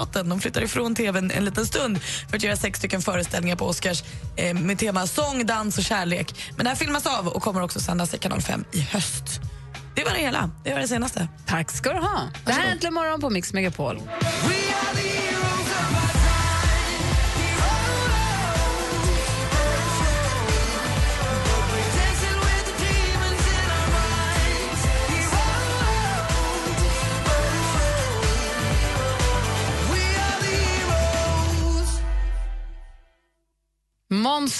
Oscarsteatern. 0.00 0.28
De 0.28 0.40
flyttar 0.40 0.62
ifrån 0.62 0.94
tvn 0.94 1.30
en 1.30 1.44
liten 1.44 1.66
stund 1.66 2.02
för 2.02 2.36
att 2.36 2.42
göra 2.42 2.56
sex 2.56 2.78
stycken 2.78 3.02
föreställningar 3.02 3.56
på 3.56 3.66
Oscars 3.66 4.02
eh, 4.36 4.54
med 4.54 4.78
tema 4.78 5.06
sång, 5.06 5.46
dans 5.46 5.78
och 5.78 5.84
kärlek. 5.84 6.34
Men 6.56 6.64
det 6.64 6.70
här 6.70 6.76
filmas 6.76 7.06
av 7.06 7.28
och 7.28 7.42
kommer 7.42 7.62
också 7.62 7.80
sändas 7.80 8.14
i 8.14 8.18
kanal 8.18 8.40
5 8.40 8.64
i 8.72 8.80
höst. 8.80 9.40
Det 9.94 10.04
var 10.04 10.12
det 10.12 10.20
hela. 10.20 10.50
Det 10.64 10.72
var 10.72 10.80
det 10.80 10.88
senaste. 10.88 11.28
Tack 11.46 11.70
ska 11.70 11.92
du 11.92 11.98
ha. 11.98 12.28
Det 12.44 12.52
här 12.52 12.66
är 12.66 12.72
Äntligen 12.72 12.94
morgon 12.94 13.20
på 13.20 13.30
Mix 13.30 13.52
Megapol. 13.52 14.00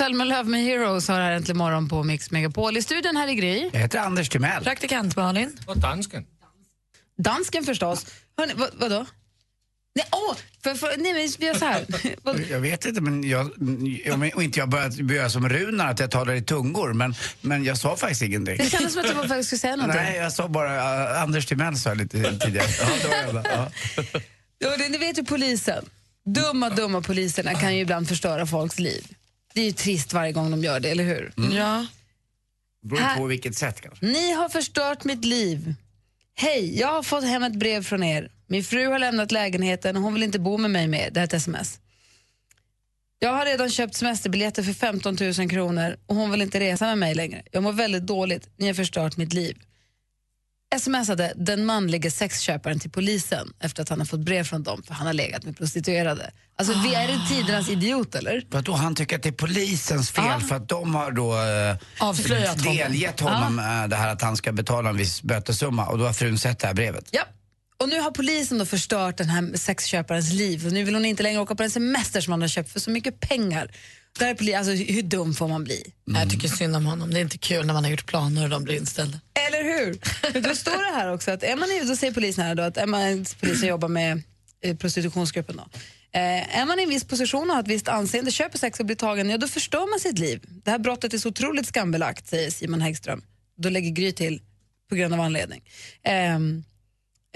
Måns 0.00 0.09
Zelmerlöw 0.09 0.49
med 0.49 0.64
Heroes 0.64 1.09
har 1.09 1.21
här 1.21 1.33
Äntligen 1.33 1.59
morgon 1.59 1.88
på 1.88 2.02
Mix 2.02 2.30
Megapol. 2.30 2.76
I 2.76 2.83
studion 2.83 3.16
här 3.16 3.28
i 3.28 3.35
Gry. 3.35 3.71
Jag 3.73 3.80
heter 3.80 3.99
Anders 3.99 4.28
Timell. 4.28 4.64
Praktikant 4.64 5.16
Malin. 5.16 5.57
Och 5.66 5.78
dansken. 5.78 6.26
Dansken 7.19 7.64
förstås. 7.64 8.07
Hörrni, 8.37 8.52
vad, 8.57 8.71
vadå? 8.75 9.07
Nej, 9.95 10.07
åh, 10.12 10.37
för, 10.62 10.75
för, 10.75 10.87
nej 10.87 11.12
men 11.12 11.28
vi 11.38 11.47
gör 11.47 11.54
så 11.54 11.64
här. 11.64 11.85
Jag 12.50 12.61
vet 12.61 12.85
inte, 12.85 13.00
men 13.00 13.28
jag, 13.28 13.50
om 14.12 14.30
och 14.35 14.42
inte 14.42 14.59
jag 14.59 14.69
börjat 14.69 14.97
göra 14.97 15.30
som 15.30 15.49
Runar, 15.49 15.90
att 15.90 16.00
jag 16.00 16.11
talar 16.11 16.35
i 16.35 16.42
tungor, 16.42 16.92
men, 16.92 17.14
men 17.40 17.64
jag 17.64 17.78
sa 17.78 17.97
faktiskt 17.97 18.23
ingenting. 18.23 18.57
Det 18.57 18.71
kändes 18.71 18.92
som 18.92 19.02
att 19.02 19.09
du 19.09 19.14
var 19.14 19.28
faktiskt 19.28 19.49
skulle 19.49 19.59
säga 19.59 19.76
någonting. 19.76 20.02
Nej, 20.02 20.16
jag 20.16 20.33
sa 20.33 20.49
bara 20.49 20.75
uh, 21.12 21.23
Anders 21.23 21.47
Timell 21.47 21.76
sa 21.76 21.90
jag 21.90 21.99
lite 21.99 22.38
tidigare. 22.38 22.66
Ja, 22.80 22.87
det 23.02 23.33
var 23.33 23.35
jag. 23.35 23.47
Ja. 23.47 24.21
Ja, 24.59 24.76
det, 24.76 24.88
ni 24.88 24.99
vet 24.99 25.19
ju 25.19 25.25
polisen. 25.25 25.85
Dumma, 26.25 26.71
dumma 26.71 27.00
poliserna 27.00 27.54
kan 27.54 27.76
ju 27.76 27.83
ibland 27.83 28.09
förstöra 28.09 28.47
folks 28.47 28.78
liv. 28.78 29.07
Det 29.54 29.61
är 29.61 29.64
ju 29.64 29.73
trist 29.73 30.12
varje 30.12 30.33
gång 30.33 30.50
de 30.50 30.64
gör 30.64 30.80
det, 30.80 30.90
eller 30.90 31.04
hur? 31.04 31.33
Ja. 31.57 31.87
Beror 32.83 33.00
Här- 33.00 33.16
på 33.16 33.26
vilket 33.26 33.57
sätt 33.57 33.80
kanske. 33.80 34.07
Ni 34.07 34.33
har 34.33 34.49
förstört 34.49 35.04
mitt 35.04 35.25
liv. 35.25 35.75
Hej, 36.35 36.78
jag 36.78 36.88
har 36.88 37.02
fått 37.02 37.25
hem 37.25 37.42
ett 37.42 37.54
brev 37.54 37.83
från 37.83 38.02
er 38.02 38.30
Min 38.47 38.64
fru 38.64 38.87
har 38.87 38.99
lämnat 38.99 39.33
lägenheten 39.33 39.97
och 39.97 40.02
hon 40.02 40.14
vill 40.14 40.23
inte 40.23 40.38
bo 40.38 40.59
med 40.59 40.71
mig 40.71 40.88
mer. 40.88 41.11
Det 41.11 41.21
här 41.21 41.25
är 41.25 41.28
ett 41.28 41.35
sms. 41.35 41.78
Jag 43.19 43.33
har 43.33 43.47
redan 43.47 43.71
köpt 43.71 43.95
semesterbiljetter 43.95 44.62
för 44.62 44.73
15 44.73 45.16
000 45.21 45.50
kronor 45.50 45.97
och 46.07 46.16
hon 46.16 46.30
vill 46.30 46.42
inte 46.42 46.61
resa 46.61 46.87
med 46.87 46.99
mig 46.99 47.14
längre. 47.14 47.42
Jag 47.52 47.62
mår 47.62 47.73
väldigt 47.73 48.07
dåligt. 48.07 48.49
Ni 48.57 48.66
har 48.66 48.75
förstört 48.75 49.16
mitt 49.16 49.33
liv. 49.33 49.59
Smsade 50.79 51.33
den 51.37 51.65
manliga 51.67 52.11
sexköparen 52.11 52.79
till 52.81 52.91
polisen 52.91 53.53
efter 53.61 53.83
att 53.83 53.89
han 53.89 53.99
har 53.99 54.07
fått 54.07 54.21
brev 54.21 54.45
från 54.45 54.62
dem 54.62 54.83
för 54.87 54.95
han 54.95 55.07
har 55.07 55.15
legat 55.15 55.45
med 55.45 55.57
prostituerade. 55.57 56.31
Alltså, 56.57 56.79
vi 56.85 56.95
är 56.95 57.09
det 57.09 57.19
tidernas 57.29 57.69
idiot, 57.71 58.15
eller? 58.15 58.43
Vadå, 58.50 58.73
han 58.73 58.95
tycker 58.95 59.17
att 59.17 59.23
det 59.23 59.29
är 59.29 59.33
polisens 59.33 60.11
fel 60.11 60.25
Ja. 60.27 60.41
för 60.41 60.57
att 60.57 60.69
de 60.69 60.95
har 60.95 61.11
då 61.11 61.33
eh, 61.43 61.77
Avslöjat 62.09 62.61
honom. 62.61 62.77
delgett 62.77 63.21
honom 63.21 63.59
eh, 63.59 63.89
det 63.89 63.97
här 63.97 64.09
att 64.12 64.23
han 64.23 64.37
ska 64.37 64.53
betala 64.53 64.91
en 64.91 64.97
viss 64.97 65.23
bötessumma 65.23 65.87
och 65.87 65.99
då 65.99 66.05
har 66.07 66.12
frun 66.12 66.39
sett 66.39 66.59
det 66.59 66.67
här 66.67 66.75
brevet. 66.75 67.09
Ja. 67.11 67.23
Och 67.81 67.89
nu 67.89 68.00
har 68.00 68.11
polisen 68.11 68.59
då 68.59 68.67
förstört 68.67 69.17
den 69.17 69.29
här 69.29 69.57
sexköparens 69.57 70.33
liv 70.33 70.67
och 70.67 70.73
nu 70.73 70.85
vill 70.85 70.95
hon 70.95 71.05
inte 71.05 71.23
längre 71.23 71.41
åka 71.41 71.55
på 71.55 71.62
en 71.62 71.71
semester 71.71 72.21
som 72.21 72.31
han 72.33 72.41
har 72.41 72.49
köpt 72.49 72.71
för 72.73 72.81
så 72.81 72.91
mycket 72.91 73.21
pengar. 73.21 73.71
Där 74.19 74.57
alltså, 74.57 74.73
hur 74.73 75.02
dum 75.02 75.35
får 75.35 75.49
man 75.49 75.64
bli? 75.64 75.93
Jag 76.05 76.31
tycker 76.31 76.49
synd 76.49 76.76
om 76.76 76.87
honom. 76.87 77.11
Det 77.11 77.19
är 77.19 77.23
inte 77.23 77.38
kul 77.38 77.67
när 77.67 77.75
man 77.75 77.85
har 77.85 77.90
gjort 77.90 78.07
planer 78.07 78.45
och 78.45 78.50
de 78.50 78.64
blir 78.64 78.76
inställda. 78.76 79.21
Eller 79.49 79.64
hur? 79.64 79.99
Då 80.40 80.55
står 80.55 80.93
det 80.93 80.99
här 80.99 81.12
också 81.12 81.31
att 81.31 81.43
är 81.43 81.57
man, 81.57 81.69
då 81.88 81.97
säger 81.97 82.12
polisen 82.12 82.45
här 82.45 82.55
då 82.55 82.62
att 82.62 82.76
är 82.76 82.87
man 82.87 83.26
polisen 83.40 83.69
jobbar 83.69 83.88
med 83.88 84.23
eh, 84.64 84.76
prostitutionsgruppen 84.76 85.57
då. 85.57 85.62
Eh, 86.12 86.59
är 86.59 86.67
man 86.67 86.81
i 86.81 86.83
en 86.83 86.88
viss 86.88 87.05
position 87.05 87.50
och 87.50 87.57
har 87.57 87.62
ett 87.62 87.69
visst 87.69 87.88
anseende, 87.88 88.31
köper 88.31 88.59
sex 88.59 88.81
och 88.81 88.87
blir 88.87 88.97
tagen, 88.97 89.31
ja 89.31 89.38
då 89.38 89.49
förstör 89.49 89.90
man 89.90 90.00
sitt 90.00 90.19
liv. 90.19 90.43
Det 90.64 90.71
här 90.71 90.79
brottet 90.79 91.14
är 91.14 91.19
så 91.19 91.29
otroligt 91.29 91.67
skambelagt, 91.67 92.29
säger 92.29 92.50
Simon 92.50 92.81
Häggström. 92.81 93.23
Då 93.57 93.69
lägger 93.69 93.90
Gry 93.90 94.12
till 94.12 94.43
på 94.88 94.95
grund 94.95 95.14
av 95.14 95.21
anledning. 95.21 95.62
Ehm, 96.05 96.64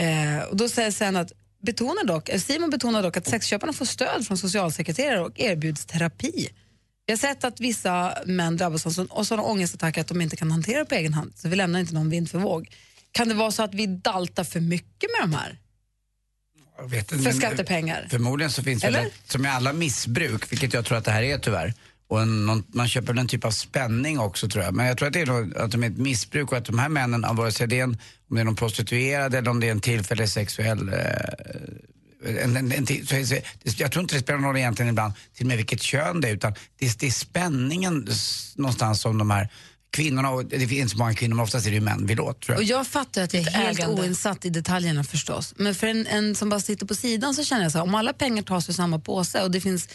eh, 0.01 0.45
och 0.51 0.57
då 0.57 0.69
säger 0.69 0.91
sen 0.91 1.17
att 1.17 1.33
betonar 1.63 2.05
dock, 2.05 2.29
eh, 2.29 2.41
Simon 2.41 2.71
betonar 2.71 3.03
dock 3.03 3.17
att 3.17 3.27
sexköparna 3.27 3.73
får 3.73 3.85
stöd 3.85 4.27
från 4.27 4.39
socialsekreterare 4.39 5.21
och 5.21 5.41
erbjuds 5.41 5.87
terapi. 5.87 6.49
Vi 7.07 7.13
har 7.13 7.19
sett 7.19 7.45
att 7.45 7.61
vissa 7.61 8.19
män 8.27 8.57
drabbas 8.57 8.87
av 8.87 8.91
sån- 8.91 9.25
sådana 9.25 9.43
ångestattacker 9.43 10.01
att 10.01 10.07
de 10.09 10.21
inte 10.21 10.37
kan 10.37 10.51
hantera 10.51 10.79
det 10.79 10.85
på 10.85 10.95
egen 10.95 11.15
hand, 11.15 11.33
så 11.37 11.49
vi 11.49 11.57
lämnar 11.57 11.81
inte 11.81 11.95
någon 11.95 12.11
vind 12.11 12.31
för 12.31 12.39
våg. 12.39 12.69
Kan 13.13 13.29
det 13.29 13.35
vara 13.35 13.51
så 13.51 13.63
att 13.63 13.75
vi 13.75 13.87
daltar 13.87 14.45
för 14.45 14.61
mycket 14.61 15.11
med 15.19 15.31
de 15.31 15.35
här? 15.37 15.59
Jag 16.79 16.89
vet 16.89 17.09
För 17.09 17.33
skattepengar? 17.33 18.07
Förmodligen 18.11 18.51
så 18.51 18.63
finns 18.63 18.83
det 18.83 18.89
Eller? 18.89 19.09
som 19.29 19.45
i 19.47 19.49
alla 19.49 19.73
missbruk, 19.73 20.53
vilket 20.53 20.73
jag 20.73 20.85
tror 20.85 20.99
att 20.99 21.05
det 21.05 21.11
här 21.11 21.23
är 21.23 21.39
tyvärr, 21.39 21.75
och 22.09 22.23
en, 22.23 22.47
någon, 22.47 22.65
man 22.69 22.89
köper 22.89 23.07
väl 23.07 23.19
en 23.19 23.29
typ 23.29 23.45
av 23.45 23.51
spänning 23.51 24.19
också 24.19 24.49
tror 24.49 24.65
jag. 24.65 24.75
Men 24.75 24.87
jag 24.87 24.99
tror 24.99 25.07
att 25.09 25.13
det 25.15 25.21
är 25.21 25.27
nog, 25.27 25.57
att 25.57 25.71
de 25.71 25.83
är 25.85 25.87
ett 25.91 25.99
missbruk 25.99 26.53
och 26.53 26.59
att 26.59 26.65
de 26.65 26.79
här 26.79 26.89
männen, 26.89 27.37
vare 27.37 27.53
sig 27.53 27.69
det 27.69 27.79
är 27.79 27.85
en, 27.85 27.99
om 28.31 28.37
det 28.37 28.41
är 28.41 28.45
någon 28.45 28.57
prostituerad 28.57 29.35
eller 29.35 29.51
om 29.51 29.61
det 29.61 29.67
är 29.67 29.71
en 29.71 29.81
tillfällig 29.81 30.29
sexuell 30.29 30.89
eh, 30.89 30.95
en, 32.27 32.57
en, 32.57 32.73
en, 32.73 32.87
jag 33.79 33.93
tror 33.93 34.03
inte 34.03 34.15
det 34.15 34.21
spelar 34.21 34.39
någon 34.39 34.49
roll 34.49 34.57
egentligen 34.57 34.89
ibland 34.91 35.13
till 35.35 35.45
och 35.45 35.49
med 35.49 35.57
vilket 35.57 35.83
kön 35.83 36.21
det 36.21 36.29
är 36.29 36.33
utan 36.35 36.55
det, 36.79 36.87
är- 36.87 36.93
det 36.99 37.07
är 37.07 37.11
spänningen 37.11 38.09
någonstans 38.57 39.01
som 39.01 39.19
de 39.19 39.31
här 39.31 39.49
kvinnorna, 39.93 40.31
och 40.31 40.45
det 40.45 40.69
finns 40.69 40.93
så 40.93 40.99
många 40.99 41.15
kvinnor 41.15 41.35
men 41.37 41.43
oftast 41.45 41.67
är 41.67 41.71
det 41.71 41.75
ju 41.75 41.81
män 41.81 42.07
vill 42.07 42.21
åt 42.21 42.41
tror 42.41 42.57
Och 42.57 42.63
jag. 42.63 42.79
jag 42.79 42.87
fattar 42.87 43.23
att 43.23 43.35
jag 43.35 43.43
är 43.47 43.51
helt 43.51 43.79
ägande. 43.79 44.03
oinsatt 44.03 44.45
i 44.45 44.51
detaljerna 44.51 45.05
förstås. 45.05 45.55
Men 45.57 45.75
för 45.75 45.87
en, 45.87 46.07
en 46.07 46.35
som 46.35 46.49
bara 46.49 46.61
sitter 46.61 46.87
på 46.87 46.95
sidan 46.95 47.35
så 47.35 47.45
känner 47.45 47.63
jag 47.63 47.73
så 47.73 47.79
här, 47.79 47.83
om 47.85 47.95
alla 47.95 48.13
pengar 48.13 48.43
tas 48.43 48.69
ur 48.69 48.73
samma 48.73 48.99
påse 48.99 49.43
och 49.43 49.51
det 49.51 49.61
finns 49.61 49.89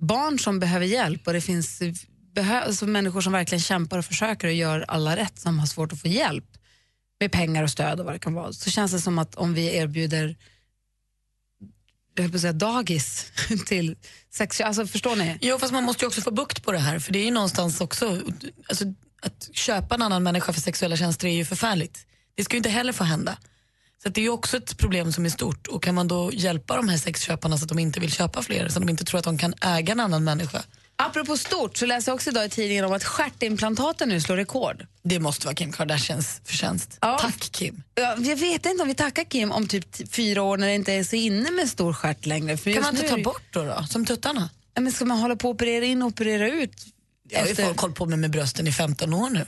barn 0.00 0.38
som 0.38 0.58
behöver 0.60 0.86
hjälp 0.86 1.26
och 1.26 1.32
det 1.32 1.40
finns 1.40 1.80
alltså 2.64 2.86
människor 2.86 3.20
som 3.20 3.32
verkligen 3.32 3.62
kämpar 3.62 3.98
och 3.98 4.04
försöker 4.04 4.48
och 4.48 4.54
gör 4.54 4.84
alla 4.88 5.16
rätt 5.16 5.38
som 5.38 5.58
har 5.58 5.66
svårt 5.66 5.92
att 5.92 6.00
få 6.00 6.08
hjälp 6.08 6.44
med 7.20 7.32
pengar 7.32 7.62
och 7.62 7.70
stöd 7.70 8.00
och 8.00 8.04
vad 8.06 8.14
det 8.14 8.18
kan 8.18 8.34
vara, 8.34 8.52
så 8.52 8.70
känns 8.70 8.92
det 8.92 9.00
som 9.00 9.18
att 9.18 9.34
om 9.34 9.54
vi 9.54 9.76
erbjuder 9.76 10.36
jag 12.14 12.22
höll 12.22 12.30
på 12.30 12.36
att 12.36 12.40
säga 12.40 12.52
dagis 12.52 13.32
till 13.66 13.96
sex, 14.30 14.60
alltså 14.60 14.86
förstår 14.86 15.16
ni? 15.16 15.38
Jo, 15.40 15.58
fast 15.58 15.72
man 15.72 15.84
måste 15.84 16.04
ju 16.04 16.06
också 16.06 16.20
få 16.20 16.30
bukt 16.30 16.64
på 16.64 16.72
det 16.72 16.78
här. 16.78 16.98
För 16.98 17.12
det 17.12 17.18
är 17.18 17.24
ju 17.24 17.30
någonstans 17.30 17.80
också, 17.80 18.20
alltså, 18.68 18.84
att 19.22 19.48
köpa 19.52 19.94
en 19.94 20.02
annan 20.02 20.22
människa 20.22 20.52
för 20.52 20.60
sexuella 20.60 20.96
tjänster 20.96 21.28
är 21.28 21.32
ju 21.32 21.44
förfärligt. 21.44 22.06
Det 22.34 22.44
ska 22.44 22.54
ju 22.54 22.58
inte 22.58 22.70
heller 22.70 22.92
få 22.92 23.04
hända. 23.04 23.38
Så 24.02 24.08
att 24.08 24.14
det 24.14 24.20
är 24.20 24.22
ju 24.22 24.28
också 24.30 24.56
ett 24.56 24.78
problem 24.78 25.12
som 25.12 25.24
är 25.24 25.28
stort. 25.30 25.66
Och 25.66 25.82
kan 25.82 25.94
man 25.94 26.08
då 26.08 26.30
hjälpa 26.32 26.76
de 26.76 26.88
här 26.88 26.98
sexköparna 26.98 27.58
så 27.58 27.64
att 27.64 27.68
de 27.68 27.78
inte 27.78 28.00
vill 28.00 28.12
köpa 28.12 28.42
fler, 28.42 28.68
så 28.68 28.78
att 28.78 28.86
de 28.86 28.88
inte 28.88 29.04
tror 29.04 29.18
att 29.18 29.24
de 29.24 29.38
kan 29.38 29.54
äga 29.60 29.92
en 29.92 30.00
annan 30.00 30.24
människa. 30.24 30.62
Apropå 30.96 31.36
stort 31.36 31.76
så 31.76 31.86
läser 31.86 32.10
jag 32.12 32.14
också 32.14 32.30
idag 32.30 32.44
i 32.44 32.48
tidningen 32.48 32.84
om 32.84 32.92
att 32.92 33.04
stjärtimplantaten 33.04 34.08
nu 34.08 34.20
slår 34.20 34.36
rekord. 34.36 34.86
Det 35.02 35.18
måste 35.20 35.46
vara 35.46 35.54
Kim 35.54 35.72
Kardashians 35.72 36.40
förtjänst. 36.44 36.98
Ja. 37.00 37.18
Tack 37.20 37.38
Kim. 37.52 37.82
Ja, 37.94 38.16
jag 38.18 38.36
vet 38.36 38.66
inte 38.66 38.82
om 38.82 38.88
vi 38.88 38.94
tackar 38.94 39.24
Kim 39.24 39.52
om 39.52 39.68
typ 39.68 40.12
fyra 40.14 40.42
år 40.42 40.56
när 40.56 40.66
det 40.66 40.74
inte 40.74 40.92
är 40.92 41.04
så 41.04 41.16
inne 41.16 41.50
med 41.50 41.68
stor 41.68 41.92
stjärt 41.92 42.26
längre. 42.26 42.56
För 42.56 42.72
Kan 42.72 42.82
man 42.82 42.96
inte 42.96 43.08
ta 43.08 43.16
det- 43.16 43.22
bort 43.22 43.42
då, 43.50 43.64
då 43.64 43.84
som 43.88 44.06
tuttarna? 44.06 44.50
Ja, 44.74 44.80
men 44.80 44.92
ska 44.92 45.04
man 45.04 45.18
hålla 45.18 45.36
på 45.36 45.48
och 45.48 45.54
operera 45.54 45.84
in 45.84 46.02
och 46.02 46.08
operera 46.08 46.48
ut? 46.50 46.86
Jag 47.28 47.40
har 47.40 47.46
ju 47.46 47.54
folk 47.54 47.78
hållit 47.80 47.96
på 47.96 48.06
med, 48.06 48.18
med 48.18 48.30
brösten 48.30 48.66
i 48.66 48.72
15 48.72 49.14
år 49.14 49.30
nu. 49.30 49.46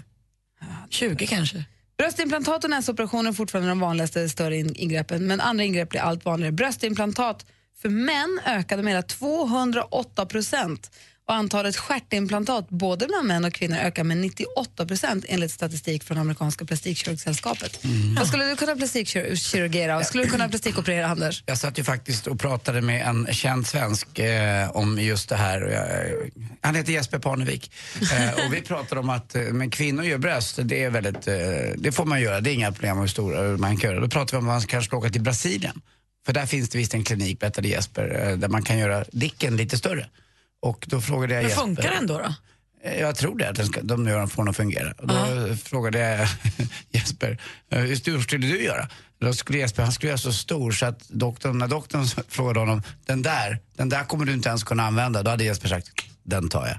20 0.91 1.27
kanske. 1.27 1.65
Bröstimplantat 1.99 2.65
och 2.65 2.71
näsoperationer 2.71 3.31
är 3.31 3.35
fortfarande 3.35 3.69
de 3.71 3.81
vanligaste 3.81 4.29
större 4.29 4.57
in- 4.57 4.77
ingreppen, 4.77 5.27
men 5.27 5.41
andra 5.41 5.65
ingrepp 5.65 5.89
blir 5.91 6.01
allt 6.01 6.25
vanligare. 6.25 6.53
Bröstimplantat 6.53 7.47
för 7.83 7.89
män 7.89 8.41
ökade 8.45 8.83
med 8.83 8.93
hela 8.93 9.03
208 9.03 10.27
procent 10.27 10.91
och 11.29 11.35
antalet 11.35 11.77
stjärtimplantat 11.77 12.69
både 12.69 13.07
bland 13.07 13.29
män 13.29 13.45
och 13.45 13.53
kvinnor 13.53 13.77
ökar 13.77 14.05
med 14.05 14.17
98 14.17 14.87
procent 14.87 15.25
enligt 15.29 15.51
statistik 15.51 16.05
från 16.05 16.19
amerikanska 16.19 16.65
plastikkirurgsällskapet. 16.65 17.81
Vad 18.17 18.27
skulle 18.29 18.45
du 18.45 18.57
kunna 18.57 18.77
plastikkirurgera 18.77 19.97
och 19.97 20.05
skulle 20.05 20.25
du 20.25 20.31
kunna 20.31 20.49
plastikoperera, 20.49 21.07
Anders? 21.07 21.43
Jag 21.47 21.59
satt 21.59 21.79
ju 21.79 21.85
faktiskt 21.85 22.27
och 22.27 22.41
pratade 22.41 22.81
med 22.81 23.07
en 23.07 23.27
känd 23.35 23.67
svensk 23.67 24.19
eh, 24.19 24.71
om 24.71 24.99
just 24.99 25.29
det 25.29 25.37
här. 25.37 25.61
Jag, 25.61 26.31
han 26.61 26.75
heter 26.75 26.93
Jesper 26.93 27.19
Parnevik. 27.19 27.71
Eh, 28.13 28.45
och 28.47 28.55
vi 28.55 28.61
pratade 28.61 29.01
om 29.01 29.11
att 29.11 29.35
eh, 29.35 29.43
men 29.43 29.71
kvinnor 29.71 30.05
gör 30.05 30.19
bröst, 30.19 30.59
det 30.63 30.85
är 30.85 30.91
väldigt, 30.91 31.29
eh, 31.29 31.35
det 31.77 31.93
får 31.93 32.05
man 32.05 32.21
göra, 32.21 32.41
det 32.41 32.51
är 32.51 32.55
inga 32.55 32.73
problem 32.73 32.99
hur 32.99 33.07
stora 33.07 33.57
man 33.57 33.77
kan 33.77 33.91
göra. 33.91 34.01
Då 34.01 34.09
pratade 34.09 34.37
vi 34.37 34.39
om 34.39 34.49
att 34.49 34.55
man 34.55 34.67
kanske 34.67 34.89
ska 34.89 34.97
åka 34.97 35.11
till 35.11 35.23
Brasilien. 35.23 35.81
För 36.27 36.33
där 36.33 36.47
finns 36.47 36.69
det 36.69 36.79
visst 36.79 36.95
en 36.95 37.05
klinik, 37.05 37.41
berättade 37.41 37.69
Jesper, 37.69 38.29
eh, 38.29 38.37
där 38.37 38.49
man 38.49 38.63
kan 38.63 38.79
göra 38.79 39.05
dicken 39.13 39.57
lite 39.57 39.79
större. 39.79 40.07
Och 40.65 40.85
då 40.89 41.01
frågade 41.01 41.35
jag 41.35 41.41
Men 41.43 41.49
Jesper. 41.51 41.65
funkar 41.67 41.91
den 41.91 42.07
då? 42.07 42.19
då? 42.19 42.35
Eh, 42.89 43.01
Jag 43.01 43.17
tror 43.17 43.39
det, 43.39 43.49
att 43.49 43.57
den 43.57 43.67
ska, 43.67 43.83
de 43.83 44.07
gör 44.07 44.19
den 44.19 44.29
får 44.29 44.43
den 44.43 44.51
att 44.51 44.57
fungera. 44.57 44.93
Och 44.99 45.07
då 45.09 45.17
frågade 45.65 45.99
jag 45.99 46.29
Jesper, 46.91 47.39
eh, 47.71 47.79
hur 47.79 47.97
stor 47.97 48.21
skulle 48.21 48.47
du 48.47 48.65
göra? 48.65 48.89
Då 49.21 49.33
skulle 49.33 49.59
Jesper, 49.59 49.83
han 49.83 49.93
skulle 49.93 50.09
göra 50.11 50.19
så 50.19 50.33
stor 50.33 50.73
så 50.73 50.87
att 50.87 51.09
doktorn, 51.09 51.59
när 51.59 51.69
doktorn 51.69 52.07
frågade 52.29 52.61
honom, 52.61 52.83
den 53.07 53.23
där, 53.23 53.59
den 53.77 53.89
där 53.89 54.05
kommer 54.05 54.25
du 54.25 54.33
inte 54.33 54.49
ens 54.49 54.65
kunna 54.65 54.83
använda. 54.87 55.23
Då 55.23 55.31
hade 55.31 55.45
Jesper 55.45 55.69
sagt, 55.69 55.89
den 56.23 56.49
tar 56.49 56.67
jag. 56.67 56.79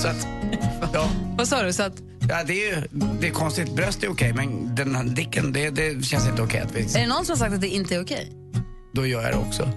Så 0.00 0.08
att, 0.08 0.26
ja, 0.94 1.10
Vad 1.38 1.48
sa 1.48 1.62
du? 1.62 1.72
Så 1.72 1.82
att, 1.82 1.92
ja 2.28 2.44
det 2.44 2.52
är 2.52 2.74
ju, 2.76 2.82
det 3.20 3.26
är 3.28 3.32
konstigt, 3.32 3.74
bröst 3.76 4.02
är 4.04 4.08
okej 4.10 4.32
men 4.32 4.74
den 4.74 4.94
här 4.94 5.04
dicken, 5.04 5.52
det, 5.52 5.70
det 5.70 6.04
känns 6.04 6.26
inte 6.28 6.42
okej 6.42 6.64
vi, 6.74 6.80
är 6.80 7.00
det 7.00 7.06
någon 7.06 7.24
som 7.26 7.32
har 7.32 7.38
sagt 7.38 7.54
att 7.54 7.60
det 7.60 7.68
inte 7.68 7.94
är 7.94 8.02
okej? 8.02 8.32
då 8.94 9.06
gör 9.06 9.22
jag 9.22 9.32
det 9.32 9.36
också. 9.38 9.72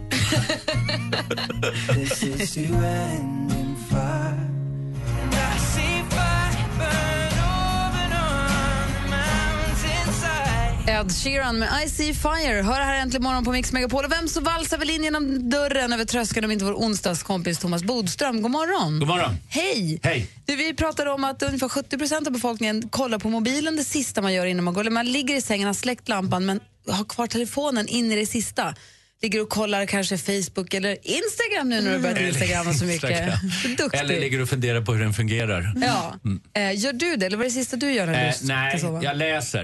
Ed 11.02 11.12
Sheeran 11.12 11.60
med 11.60 11.70
I 11.86 11.90
see 11.90 12.14
fire. 12.14 12.62
Hör 12.62 12.82
här 12.82 12.96
äntligen 12.96 13.24
morgon 13.24 13.44
på 13.44 13.52
Mix 13.52 13.74
Megapol. 13.74 14.06
Och 14.06 14.12
vem 14.12 14.28
så 14.28 14.42
valsar 14.42 14.78
väl 14.78 14.90
in 14.90 15.04
genom 15.04 15.50
dörren 15.50 15.94
över 15.94 16.06
tröskeln 16.06 16.46
om 16.46 16.52
inte 16.52 16.66
vår 16.66 16.74
onsdagskompis 16.74 17.60
Thomas 17.60 17.84
Bodström. 17.84 18.42
God 18.42 18.52
morgon. 18.52 19.00
God 19.00 19.08
morgon. 19.08 19.38
Hej! 19.50 20.00
Hej. 20.04 20.28
Du, 20.46 20.56
vi 20.56 20.74
pratade 20.74 21.12
om 21.12 21.24
att 21.24 21.44
ungefär 21.44 21.68
70% 21.68 22.28
av 22.28 22.34
befolkningen 22.34 22.90
kollar 22.90 23.20
på 23.20 23.30
mobilen 23.30 23.76
det 23.76 23.84
sista 23.84 24.22
man 24.22 24.34
gör 24.34 24.46
innan 24.46 24.64
man 24.64 24.74
går. 24.74 24.90
Man 24.90 25.06
ligger 25.06 25.36
i 25.36 25.42
sängen, 25.42 25.68
har 25.68 25.74
släckt 25.74 26.10
lampan 26.10 26.46
men 26.46 26.60
har 26.88 27.06
kvar 27.06 27.28
telefonen 27.28 27.88
in 27.88 28.12
i 28.12 28.16
det 28.16 28.26
sista. 28.26 28.76
Ligger 29.22 29.42
och 29.42 29.50
kollar 29.50 29.86
kanske 29.86 30.18
Facebook 30.18 30.74
eller 30.74 30.92
Instagram 30.92 31.70
nu 31.70 31.82
när 31.82 31.94
du 31.94 32.00
börjat 32.00 32.20
instagramma 32.20 32.74
så 32.74 32.86
mycket. 32.86 33.34
Duktig. 33.78 34.00
Eller 34.00 34.20
ligger 34.20 34.42
och 34.42 34.50
funderar 34.50 34.82
på 34.82 34.94
hur 34.94 35.02
den 35.04 35.14
fungerar. 35.14 35.74
Ja. 35.82 36.16
Eh, 36.62 36.80
gör 36.80 36.94
du 36.94 37.16
det, 37.16 37.26
eller 37.26 37.38
vad 37.38 37.46
är 37.46 37.50
det 37.50 37.54
sista 37.54 37.76
du 37.78 37.92
gör 37.94 38.06
när 38.06 38.14
du 38.14 38.20
Eh, 38.28 38.34
nej, 38.42 38.82
jag 39.04 39.18
läser. 39.18 39.64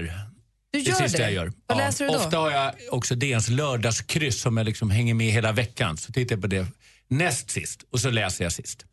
Du 0.72 0.78
det 0.78 0.78
gör 0.90 0.94
sista 0.94 1.18
det? 1.18 1.24
jag 1.24 1.32
gör. 1.32 1.52
Vad 1.66 1.78
Ja. 1.80 1.84
läser 1.86 2.04
du 2.04 2.10
då? 2.12 2.18
Ofta 2.18 2.38
har 2.38 2.50
jag 2.50 2.72
också 2.90 3.14
DNs 3.14 3.48
lördagskryss 3.48 4.40
som 4.40 4.56
jag 4.56 4.64
liksom 4.64 4.90
hänger 4.90 5.14
med 5.14 5.32
hela 5.32 5.52
veckan. 5.52 5.96
Så 5.96 6.12
tittar 6.12 6.36
jag 6.36 6.42
på 6.42 6.46
det 6.48 6.66
näst 7.10 7.50
sist 7.50 7.80
och 7.92 8.00
så 8.00 8.10
läser 8.10 8.44
jag 8.44 8.52
sist. 8.52 8.84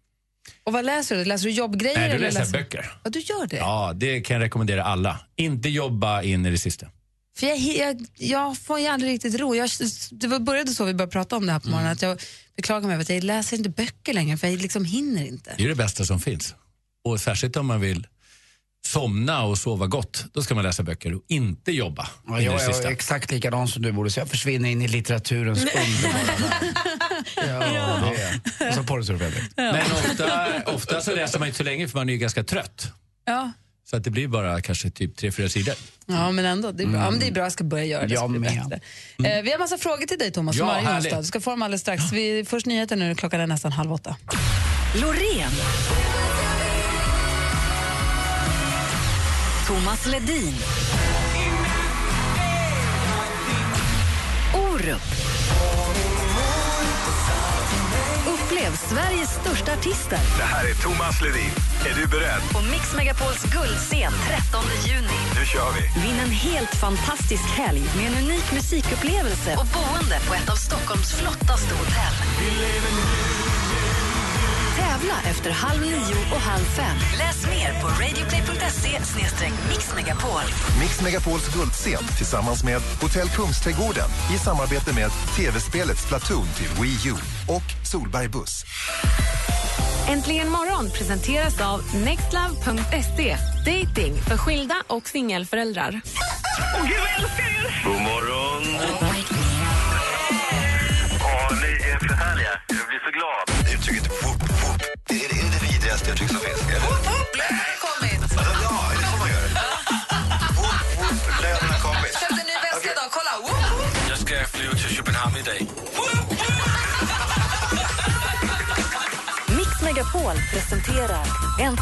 Och 0.64 0.74
vad 0.74 0.86
läser 0.86 1.16
du? 1.16 1.26
Läser 1.26 1.46
du 1.46 1.52
jobbgrejer? 1.52 1.98
Nej, 2.00 2.10
då 2.10 2.16
eller 2.16 2.32
läser 2.32 2.52
böcker. 2.52 2.92
Ja, 3.04 3.10
du 3.10 3.20
gör 3.20 3.48
det? 3.48 3.56
Ja, 3.58 3.92
det 3.96 4.22
kan 4.22 4.34
jag 4.36 4.44
rekommendera 4.44 4.84
alla. 4.84 5.20
Inte 5.36 5.70
jobba 5.70 6.22
in 6.22 6.46
i 6.46 6.52
det 6.52 6.58
sista. 6.58 6.88
För 7.38 7.48
jag, 7.48 7.58
jag, 7.58 8.06
jag 8.16 8.58
får 8.58 8.80
ju 8.80 8.88
aldrig 8.88 9.14
riktigt 9.14 9.36
ro. 9.40 9.56
Jag, 9.56 9.70
det 10.12 10.28
var- 10.28 10.40
började 10.40 10.72
så 10.72 10.86
vi 10.86 10.94
började 10.94 11.12
prata 11.12 11.36
om 11.38 11.46
det 11.46 11.52
här 11.52 11.60
på 11.60 11.70
morgonen. 11.70 11.92
Att 11.92 12.02
jag 12.02 12.22
beklagar 12.56 12.88
mig 12.88 12.94
över 12.94 13.02
att 13.04 13.10
jag 13.10 13.24
läser 13.24 13.58
inte 13.58 13.70
böcker 13.70 14.14
längre 14.14 14.38
för 14.38 14.48
jag 14.48 14.62
liksom 14.62 14.86
hinner 14.86 15.26
inte. 15.26 15.54
Det 15.58 15.64
är 15.64 15.68
det 15.68 15.76
bästa 15.76 16.06
som 16.06 16.20
finns. 16.20 16.56
Och 17.06 17.20
särskilt 17.20 17.56
om 17.56 17.66
man 17.66 17.82
vill 17.82 18.08
somna 18.88 19.44
och 19.44 19.58
sova 19.58 19.88
gott, 19.88 20.26
då 20.34 20.42
ska 20.44 20.56
man 20.56 20.64
läsa 20.64 20.84
böcker 20.84 21.14
och 21.14 21.22
inte 21.28 21.72
jobba. 21.72 22.08
Ja, 22.28 22.42
jag 22.42 22.62
är 22.64 22.88
exakt 22.92 23.32
likadan 23.32 23.68
som 23.68 23.82
du 23.82 23.92
borde 23.92 24.10
så 24.12 24.20
jag 24.20 24.30
försvinner 24.30 24.70
in 24.70 24.82
i 24.82 24.88
litteraturens 24.88 25.60
underbara 25.60 26.24
värld. 26.24 26.76
Ja, 27.36 28.12
det 28.16 28.22
är. 28.66 28.70
Och 28.70 28.76
så 28.76 28.84
porrsurfar 28.84 29.24
jag 29.26 29.34
direkt. 29.34 29.54
Men 29.58 29.82
ofta, 29.92 30.62
ofta 30.66 31.02
så 31.02 31.16
läser 31.16 31.40
man 31.40 31.48
inte 31.48 31.58
så 31.58 31.64
länge 31.64 31.88
för 31.88 31.98
man 31.98 32.10
är 32.10 32.14
ju 32.14 32.20
ganska 32.20 32.44
trött. 32.44 32.88
Ja. 33.26 33.52
Så 33.90 33.96
att 33.98 34.04
det 34.04 34.10
blir 34.10 34.28
bara 34.28 34.62
kanske 34.62 34.90
typ 34.90 35.16
tre, 35.16 35.32
fyra 35.32 35.50
sidor. 35.50 35.76
Ja, 36.06 36.32
men 36.32 36.46
ändå. 36.46 36.72
Det 36.72 36.84
är 36.84 36.88
bra, 36.88 37.00
ja, 37.02 37.12
men 37.12 37.20
det 37.20 37.28
är 37.28 37.32
bra 37.32 37.44
jag 37.44 37.52
ska 37.52 37.64
börja 37.64 37.86
göra 37.86 38.08
det. 38.08 38.14
Jag 38.14 38.32
med. 38.32 38.42
bättre. 38.42 38.80
Eh, 39.38 39.44
vi 39.44 39.52
har 39.52 39.60
massa 39.60 39.78
frågor 39.78 40.06
till 40.06 40.18
dig, 40.18 40.32
Thomas, 40.32 40.56
Ja, 40.56 40.82
som 40.84 40.96
onsdag. 40.96 41.18
Du 41.18 41.24
ska 41.24 41.42
få 41.42 41.50
dem 41.50 41.62
alldeles 41.62 41.82
strax. 41.82 42.04
Vi, 42.12 42.46
först 42.48 42.66
nyheter 42.66 42.96
nu, 42.96 43.16
klockan 43.16 43.42
är 43.42 43.48
nästan 43.48 43.72
halv 43.72 43.94
åtta. 43.94 44.16
Loreen. 45.02 45.52
Thomas 49.68 50.06
Ledin. 50.06 50.56
Orup. 54.54 55.02
Upplev 58.34 58.72
Sveriges 58.76 59.30
största 59.30 59.74
artister 59.74 60.20
Det 60.38 60.44
här 60.44 60.70
är 60.70 60.74
Thomas 60.74 61.22
Ledin. 61.22 61.52
Är 61.90 61.96
du 62.02 62.08
beredd? 62.08 62.42
på 62.54 62.62
Mix 62.72 62.96
Megapols 62.96 63.44
guldscen 63.44 64.12
13 64.28 64.64
juni. 64.88 65.20
Nu 65.40 65.46
kör 65.46 65.70
vi. 65.76 66.02
Vinn 66.02 66.20
en 66.20 66.30
helt 66.30 66.76
fantastisk 66.76 67.46
helg 67.50 67.84
med 67.98 68.06
en 68.08 68.24
unik 68.24 68.52
musikupplevelse 68.54 69.52
och 69.62 69.68
boende 69.78 70.18
på 70.28 70.34
ett 70.34 70.50
av 70.50 70.56
Stockholms 70.56 71.14
flottaste 71.14 71.74
hotell. 71.76 72.16
Tävla 74.96 75.16
efter 75.26 75.52
halv 75.52 75.82
nio 75.82 76.16
och 76.32 76.42
halv 76.42 76.64
fem. 76.64 76.98
Läs 77.18 77.46
mer 77.46 77.82
på 77.82 77.88
radioplay.se 77.88 79.00
mixmegapol. 79.70 80.42
Mix 80.80 81.02
Megapols 81.02 81.54
guldscen 81.54 82.04
tillsammans 82.18 82.64
med 82.64 82.82
Hotell 83.02 83.30
Kungsträdgården 83.30 84.10
i 84.36 84.38
samarbete 84.38 84.94
med 84.94 85.12
tv-spelet 85.38 85.98
Splatoon 85.98 86.48
till 86.58 86.68
Wii 86.82 87.10
U 87.10 87.14
och 87.48 87.88
Solberg 87.88 88.28
Buss. 88.28 88.66
Äntligen 90.08 90.50
morgon 90.50 90.90
presenteras 90.90 91.62
av 91.62 91.82
nextlove.se. 91.96 93.38
Dating 93.66 94.16
för 94.22 94.38
skilda 94.38 94.76
och 94.88 95.08
singelföräldrar. 95.08 96.02
Åh, 96.76 96.88
gud, 96.88 96.98
jag 96.98 97.24
älskar 97.24 97.44
er! 97.44 97.84
God 97.84 98.02
morgon! 98.02 98.65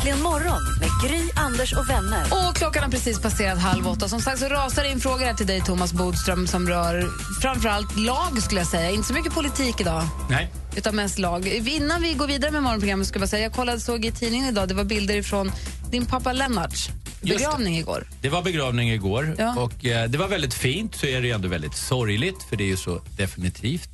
Äntligen 0.03 0.23
morgon 0.23 0.61
med 0.79 0.89
Gry, 1.03 1.29
Anders 1.35 1.73
och 1.73 1.89
vänner. 1.89 2.23
Och 2.23 2.55
klockan 2.55 2.83
har 2.83 2.91
precis 2.91 3.19
passerat 3.19 3.59
halv 3.59 3.87
åtta. 3.87 4.07
Som 4.07 4.21
sagt 4.21 4.39
så 4.39 4.45
rasar 4.45 4.83
in 4.83 4.99
frågor 4.99 5.25
här 5.25 5.33
till 5.33 5.47
dig, 5.47 5.61
Thomas 5.61 5.93
Bodström, 5.93 6.47
som 6.47 6.69
rör 6.69 7.09
framförallt 7.41 7.97
lag, 7.97 8.41
skulle 8.41 8.61
jag 8.61 8.67
säga. 8.67 8.89
Inte 8.89 9.07
så 9.07 9.13
mycket 9.13 9.33
politik 9.33 9.81
idag. 9.81 10.03
Nej. 10.29 10.53
Utan 10.75 10.95
mest 10.95 11.19
lag. 11.19 11.47
Innan 11.47 12.01
vi 12.01 12.13
går 12.13 12.27
vidare 12.27 12.51
med 12.51 12.63
morgonprogrammet 12.63 13.07
ska 13.07 13.15
jag 13.15 13.21
bara 13.21 13.27
säga, 13.27 13.43
jag 13.43 13.53
kollade, 13.53 13.79
såg 13.79 14.05
i 14.05 14.11
tidningen 14.11 14.47
idag, 14.47 14.67
det 14.67 14.73
var 14.73 14.83
bilder 14.83 15.21
från 15.21 15.51
din 15.91 16.05
pappa 16.05 16.33
det. 16.33 16.89
Begravning 17.23 17.77
igår. 17.77 18.07
Det 18.21 18.29
var 18.29 18.41
begravning 18.43 18.91
igår 18.91 19.35
Ja. 19.39 19.55
och 19.59 19.85
eh, 19.85 20.09
det 20.09 20.17
var 20.17 20.27
väldigt 20.27 20.53
fint. 20.53 20.95
Så 20.95 21.05
är 21.05 21.21
det 21.21 21.27
ju 21.27 21.33
ändå 21.33 21.47
väldigt 21.47 21.75
sorgligt, 21.75 22.43
för 22.49 22.55
det 22.55 22.63
är 22.63 22.67
ju 22.67 22.77
så 22.77 23.01
definitivt. 23.17 23.89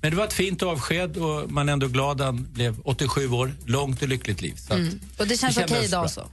Men 0.00 0.10
det 0.10 0.16
var 0.16 0.24
ett 0.24 0.32
fint 0.32 0.62
avsked 0.62 1.16
och 1.16 1.50
man 1.50 1.68
är 1.68 1.72
ändå 1.72 1.88
glad. 1.88 2.20
Han 2.20 2.46
blev 2.52 2.76
87 2.84 3.28
år, 3.30 3.52
långt 3.66 4.02
och 4.02 4.08
lyckligt 4.08 4.40
liv. 4.42 4.54
Mm. 4.70 5.00
Och 5.18 5.26
det 5.26 5.36
känns 5.36 5.54
kändes 5.54 5.72
okej 5.72 5.84
idag 5.84 6.02
bra. 6.02 6.08
så? 6.08 6.28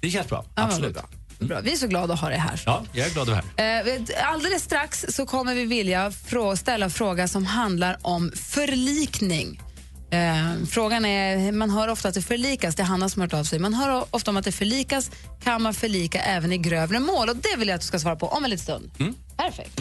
Det 0.00 0.10
känns 0.10 0.28
bra, 0.28 0.44
Ja, 0.54 0.62
absolut. 0.62 0.96
vad 0.96 1.04
bra. 1.38 1.46
bra. 1.48 1.60
Vi 1.60 1.72
är 1.72 1.76
så 1.76 1.86
glada 1.86 2.14
att 2.14 2.20
ha 2.20 2.28
dig 2.28 2.38
här. 2.38 2.60
Ja, 2.66 2.82
jag 2.92 3.06
är 3.06 3.10
glad 3.10 3.22
att 3.22 3.34
vara 3.34 3.42
här. 3.56 3.88
Eh, 3.88 4.28
Alldeles 4.32 4.62
strax 4.62 5.04
så 5.08 5.26
kommer 5.26 5.54
vi 5.54 5.64
vilja 5.64 6.10
frå- 6.10 6.56
ställa 6.56 6.84
en 6.84 6.90
fråga 6.90 7.28
som 7.28 7.46
handlar 7.46 7.96
om 8.02 8.32
förlikning. 8.36 9.60
Eh, 10.14 10.66
frågan 10.70 11.04
är, 11.04 11.52
man 11.52 11.70
hör 11.70 11.88
ofta 11.88 12.08
att 12.08 12.14
det 12.14 12.22
förlikas, 12.22 12.74
det 12.74 12.82
är 12.82 12.86
Hanna 12.86 13.08
som 13.08 13.20
har 13.20 13.26
hört 13.26 13.34
av 13.34 13.44
sig. 13.44 13.58
Man 13.58 13.74
hör 13.74 14.04
ofta 14.10 14.30
om 14.30 14.36
att 14.36 14.44
det 14.44 14.52
förlikas, 14.52 15.10
kan 15.44 15.62
man 15.62 15.74
förlika 15.74 16.20
även 16.20 16.52
i 16.52 16.58
grövre 16.58 17.00
mål? 17.00 17.28
Och 17.28 17.36
det 17.36 17.56
vill 17.58 17.68
jag 17.68 17.74
att 17.74 17.80
du 17.80 17.86
ska 17.86 17.98
svara 17.98 18.16
på 18.16 18.28
om 18.28 18.44
en 18.44 18.50
liten 18.50 18.64
stund. 18.64 18.90
Mm. 18.98 19.14
Perfekt. 19.36 19.80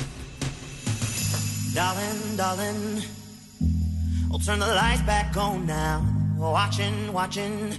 Darling, 1.76 2.38
darling, 2.38 3.02
I'll 4.32 4.46
turn 4.46 4.60
the 4.60 4.68
lights 4.68 5.06
back 5.06 5.38
on 5.38 5.66
now. 5.68 6.02
Watching, 6.40 7.14
watching. 7.14 7.74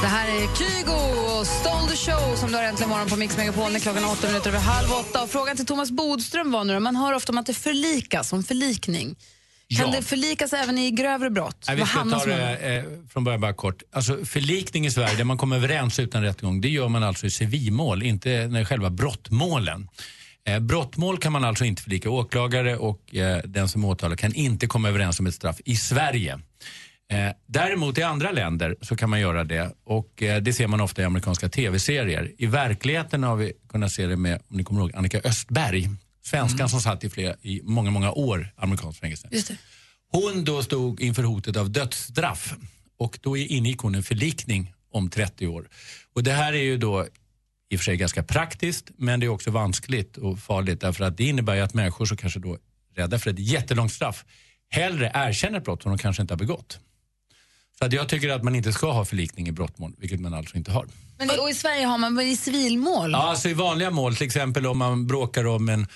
Det 0.00 0.06
här 0.08 0.28
är 0.28 0.56
Kygo 0.56 0.92
och 1.40 1.46
Stole 1.46 1.90
the 1.90 1.96
show 1.96 2.36
som 2.36 2.50
du 2.50 2.56
har 2.56 2.64
äntligen 2.64 2.90
morgon 2.90 3.08
på 3.08 3.16
Mix 3.16 3.36
Megapol 3.36 3.72
när 3.72 3.80
klockan 3.80 4.04
är 4.04 4.10
åtta 4.10 4.26
minuter 4.26 4.48
över 4.50 4.58
halv 4.58 4.92
åtta. 4.92 5.22
Och 5.22 5.30
frågan 5.30 5.56
till 5.56 5.66
Thomas 5.66 5.90
Bodström 5.90 6.50
var 6.52 6.64
nu 6.64 6.78
man 6.80 6.96
hör 6.96 7.12
ofta 7.12 7.32
om 7.32 7.38
att 7.38 7.46
det 7.46 7.54
förlikas, 7.54 8.32
om 8.32 8.44
förlikning. 8.44 9.16
Kan 9.76 9.86
Ja. 9.90 9.96
det 9.96 10.02
förlikas 10.02 10.52
även 10.52 10.78
i 10.78 10.90
grövre 10.90 11.30
brott? 11.30 11.64
Nej, 11.66 11.76
vi 11.76 11.86
ska 11.86 12.04
ta 12.04 12.24
det 12.24 12.56
eh, 12.76 12.84
från 13.12 13.24
början 13.24 13.40
bara 13.40 13.54
kort. 13.54 13.82
Alltså, 13.92 14.24
förlikning 14.24 14.86
i 14.86 14.90
Sverige, 14.90 15.16
där 15.16 15.24
man 15.24 15.38
kommer 15.38 15.56
överens 15.56 15.98
utan 15.98 16.22
rättegång, 16.22 16.60
det 16.60 16.68
gör 16.68 16.88
man 16.88 17.02
alltså 17.02 17.26
i 17.26 17.30
civilmål, 17.30 18.02
inte 18.02 18.46
när 18.46 18.64
själva 18.64 18.90
brottmålen. 18.90 19.88
Eh, 20.46 20.58
brottmål 20.58 21.18
kan 21.18 21.32
man 21.32 21.44
alltså 21.44 21.64
inte 21.64 21.82
förlika. 21.82 22.10
Åklagare 22.10 22.76
och 22.76 23.14
eh, 23.14 23.38
den 23.44 23.68
som 23.68 23.84
åtalar 23.84 24.16
kan 24.16 24.34
inte 24.34 24.66
komma 24.66 24.88
överens 24.88 25.20
om 25.20 25.26
ett 25.26 25.34
straff 25.34 25.56
i 25.64 25.76
Sverige. 25.76 26.38
Eh, 27.10 27.32
däremot 27.46 27.98
i 27.98 28.02
andra 28.02 28.30
länder 28.30 28.76
så 28.80 28.96
kan 28.96 29.10
man 29.10 29.20
göra 29.20 29.44
det 29.44 29.74
och 29.84 30.22
eh, 30.22 30.42
det 30.42 30.52
ser 30.52 30.66
man 30.66 30.80
ofta 30.80 31.02
i 31.02 31.04
amerikanska 31.04 31.48
tv-serier. 31.48 32.32
I 32.38 32.46
verkligheten 32.46 33.22
har 33.22 33.36
vi 33.36 33.52
kunnat 33.68 33.92
se 33.92 34.06
det 34.06 34.16
med, 34.16 34.40
om 34.48 34.56
ni 34.56 34.64
kommer 34.64 34.80
ihåg, 34.80 34.96
Annika 34.96 35.20
Östberg. 35.24 35.90
Svenskan 36.24 36.68
som 36.68 36.80
satt 36.80 37.04
i, 37.04 37.10
flera, 37.10 37.34
i 37.42 37.60
många, 37.64 37.90
många 37.90 38.12
år 38.12 38.48
amerikanskt 38.56 39.00
fängelse. 39.00 39.28
Hon 40.12 40.44
då 40.44 40.62
stod 40.62 41.00
inför 41.00 41.22
hotet 41.22 41.56
av 41.56 41.70
dödsstraff 41.70 42.54
och 42.98 43.18
då 43.22 43.36
ingick 43.36 43.78
hon 43.78 43.94
en 43.94 44.02
förlikning 44.02 44.72
om 44.90 45.10
30 45.10 45.46
år. 45.46 45.68
Och 46.14 46.22
det 46.22 46.32
här 46.32 46.52
är 46.52 46.62
ju 46.62 46.76
då 46.76 47.06
i 47.70 47.76
och 47.76 47.80
för 47.80 47.84
sig 47.84 47.96
ganska 47.96 48.22
praktiskt 48.22 48.90
men 48.96 49.20
det 49.20 49.26
är 49.26 49.28
också 49.30 49.50
vanskligt 49.50 50.16
och 50.16 50.38
farligt 50.38 50.80
därför 50.80 51.04
att 51.04 51.16
det 51.16 51.24
innebär 51.24 51.54
ju 51.54 51.60
att 51.60 51.74
människor 51.74 52.04
som 52.04 52.16
kanske 52.16 52.40
då 52.40 52.52
är 52.52 52.58
rädda 52.96 53.18
för 53.18 53.30
ett 53.30 53.38
jättelångt 53.38 53.92
straff 53.92 54.24
hellre 54.68 55.10
erkänner 55.14 55.58
ett 55.58 55.64
brott 55.64 55.82
som 55.82 55.92
de 55.92 55.98
kanske 55.98 56.22
inte 56.22 56.34
har 56.34 56.38
begått. 56.38 56.78
Så 57.78 57.88
jag 57.90 58.08
tycker 58.08 58.28
att 58.28 58.42
man 58.42 58.54
inte 58.54 58.72
ska 58.72 58.92
ha 58.92 59.04
förlikning 59.04 59.48
i 59.48 59.52
brottmål, 59.52 59.92
vilket 59.98 60.20
man 60.20 60.34
alltså 60.34 60.56
inte 60.56 60.72
har. 60.72 60.86
Men, 61.18 61.30
och 61.40 61.50
i 61.50 61.54
Sverige 61.54 61.86
har 61.86 61.98
man 61.98 62.16
väl 62.16 62.26
i 62.26 62.36
civilmål? 62.36 63.12
Ja, 63.12 63.18
alltså 63.18 63.48
i 63.48 63.54
vanliga 63.54 63.90
mål, 63.90 64.16
till 64.16 64.26
exempel 64.26 64.66
om 64.66 64.78
man 64.78 65.06
bråkar 65.06 65.46
om 65.46 65.68
en, 65.68 65.86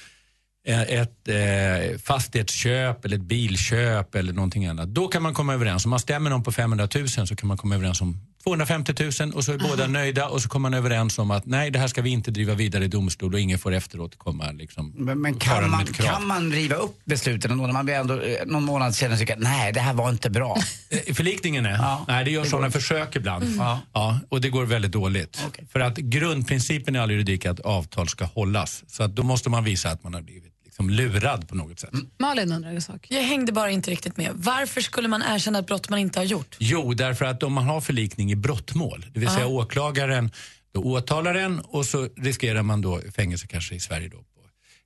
eh, 0.67 0.83
ett 0.83 1.29
eh, 1.29 1.99
fastighetsköp 1.99 3.05
eller 3.05 3.17
ett 3.17 3.23
bilköp 3.23 4.15
eller 4.15 4.33
någonting 4.33 4.67
annat. 4.67 4.89
Då 4.89 5.09
kan 5.09 5.23
man 5.23 5.35
komma 5.35 5.55
överens. 5.55 5.85
Om 5.85 5.91
man 5.91 6.01
stämmer 6.01 6.31
någon 6.31 6.43
på 6.43 6.53
500 6.53 6.89
000 6.95 7.09
så 7.09 7.37
kan 7.37 7.49
man 7.49 7.57
komma 7.57 7.75
överens 7.75 8.01
om 8.01 8.21
250 8.45 8.95
000 9.21 9.33
och 9.33 9.45
så 9.45 9.53
är 9.53 9.59
båda 9.59 9.87
nöjda 9.87 10.29
och 10.29 10.43
så 10.43 10.49
kommer 10.49 10.71
man 10.71 10.79
överens 10.79 11.19
om 11.19 11.31
att 11.31 11.47
nej, 11.47 11.71
det 11.71 11.79
här 11.79 11.89
ska 11.89 12.03
vi 12.03 12.11
inte 12.11 12.31
driva 12.31 12.55
vidare 12.55 12.85
i 12.85 12.89
domstol 12.89 13.35
och 13.35 13.41
ingen 13.41 13.59
får 13.59 13.73
efteråt 13.75 14.19
komma 14.19 14.51
liksom 14.51 14.95
Men, 14.97 15.21
men 15.21 15.35
kan, 15.35 15.71
man, 15.71 15.87
kan 15.87 16.27
man 16.27 16.53
riva 16.53 16.77
upp 16.77 17.01
besluten 17.05 17.51
ändå 17.51 17.67
när 17.67 17.73
man 17.73 17.85
blir 17.85 17.95
ändå 17.95 18.21
eh, 18.21 18.47
någon 18.47 18.65
månad 18.65 18.95
senare 18.95 19.19
tycker 19.19 19.35
att 19.35 19.41
nej, 19.41 19.73
det 19.73 19.81
här 19.81 19.95
var 19.95 20.11
inte 20.11 20.31
bra? 20.31 20.59
Eh, 20.91 21.15
Förlikningen 21.15 21.67
är? 21.67 21.97
Nej, 22.09 22.25
det 22.25 22.31
gör 22.31 22.43
Det 22.43 22.49
sådana 22.49 22.71
försök 22.71 23.17
ibland. 23.17 23.45
Mm. 23.45 23.59
Ja. 23.59 23.81
Ja, 23.93 24.21
och 24.29 24.41
det 24.41 24.51
går 24.51 24.65
väldigt 24.65 24.93
dåligt. 24.93 25.43
För 25.73 25.81
att 25.81 25.97
grundprincipen 25.97 26.97
i 26.97 26.99
all 26.99 27.11
juridik 27.11 27.45
är 27.45 27.51
att 27.51 27.61
avtal 27.61 28.09
ska 28.09 28.25
hållas. 28.25 28.85
Så 28.87 29.03
att 29.03 29.17
då 29.17 29.23
måste 29.23 29.51
man 29.51 29.65
visa 29.65 29.91
att 29.91 30.05
man 30.05 30.15
har 30.15 30.21
blivit 30.21 30.53
liksom 30.79 30.91
lurad 30.91 31.49
på 31.49 31.55
något 31.55 31.81
sätt. 31.81 31.91
Malin 32.19 32.53
undrar 32.53 32.71
en 32.71 32.83
sak. 32.83 33.07
Jag 33.11 33.23
hängde 33.23 33.53
bara 33.53 33.71
inte 33.71 33.91
riktigt 33.91 34.17
med. 34.17 34.31
Varför 34.35 34.81
skulle 34.81 35.09
man 35.09 35.23
erkänna 35.23 35.59
ett 35.59 35.67
brott 35.67 35.89
man 35.89 35.99
inte 35.99 36.19
har 36.19 36.25
gjort? 36.25 36.57
Jo, 36.59 36.95
därför 36.95 37.25
att 37.25 37.43
om 37.43 37.53
man 37.53 37.65
har 37.65 37.81
förlikning 37.81 38.33
i 38.33 38.37
brottmål, 38.37 39.07
det 39.13 39.21
vill 39.21 39.29
säga 39.29 39.47
åklagaren 39.47 40.31
då 40.75 40.81
åtalar 40.83 41.35
en 41.35 41.61
och 41.61 41.87
så 41.87 42.09
riskerar 42.17 42.63
man 42.63 42.81
då 42.81 43.01
fängelse 43.17 43.47
kanske 43.47 43.75
i 43.75 43.81
Sverige 43.81 44.09
då 44.09 44.17
på 44.17 44.25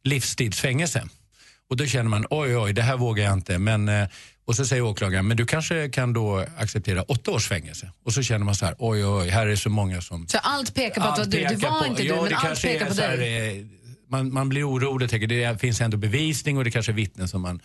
livstidsfängelse. 0.04 1.08
Och 1.70 1.76
då 1.76 1.86
känner 1.86 2.10
man 2.10 2.26
oj, 2.30 2.56
oj, 2.56 2.72
det 2.72 2.82
här 2.82 2.96
vågar 2.96 3.24
jag 3.24 3.32
inte. 3.32 3.58
Men, 3.58 3.88
eh, 3.88 4.08
och 4.44 4.56
så 4.56 4.64
säger 4.64 4.82
åklagaren, 4.82 5.26
men 5.28 5.36
du 5.36 5.46
kanske 5.46 5.88
kan 5.88 6.12
då 6.12 6.44
acceptera 6.58 7.02
åtta 7.02 7.30
års 7.30 7.48
fängelse. 7.48 7.90
Och 8.04 8.12
så 8.12 8.22
känner 8.22 8.44
man 8.44 8.54
så 8.54 8.66
här, 8.66 8.74
oj, 8.78 9.06
oj, 9.06 9.28
här 9.28 9.46
är 9.46 9.56
så 9.56 9.70
många 9.70 10.00
som 10.00 10.28
Så 10.28 10.38
allt 10.38 10.74
pekar 10.74 11.02
på 11.02 11.08
att 11.08 11.30
det 11.30 11.40
var 11.40 11.46
allt 11.48 11.50
du. 11.60 11.66
Det 11.66 11.68
var 11.70 11.80
på- 11.80 11.86
inte 11.86 12.02
du, 12.02 12.08
ja, 12.08 12.22
men 12.22 12.34
allt 12.34 12.62
pekar 12.62 12.86
på 12.88 12.94
dig. 12.94 13.66
Man, 14.12 14.32
man 14.32 14.48
blir 14.48 14.68
orolig 14.70 15.04
och 15.06 15.10
tänker 15.10 15.26
det 15.26 15.60
finns 15.60 15.80
ändå 15.80 15.96
bevisning 15.96 16.58
och 16.58 16.64
det 16.64 16.70
kanske 16.70 16.92
är 16.92 16.94
vittnen 16.94 17.28
som 17.28 17.42
man 17.42 17.60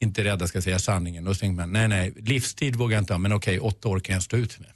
inte 0.00 0.22
är 0.22 0.24
rädda 0.24 0.46
ska 0.46 0.62
säga 0.62 0.78
sanningen. 0.78 1.26
Och 1.26 1.36
så 1.36 1.40
tänker 1.40 1.56
man 1.56 1.72
nej, 1.72 1.88
nej, 1.88 2.12
livstid 2.16 2.76
vågar 2.76 2.96
jag 2.96 3.02
inte 3.02 3.12
ha, 3.12 3.18
men 3.18 3.32
okej, 3.32 3.60
åtta 3.60 3.88
år 3.88 4.00
kan 4.00 4.14
jag 4.14 4.22
stå 4.22 4.36
ut 4.36 4.58
med. 4.58 4.68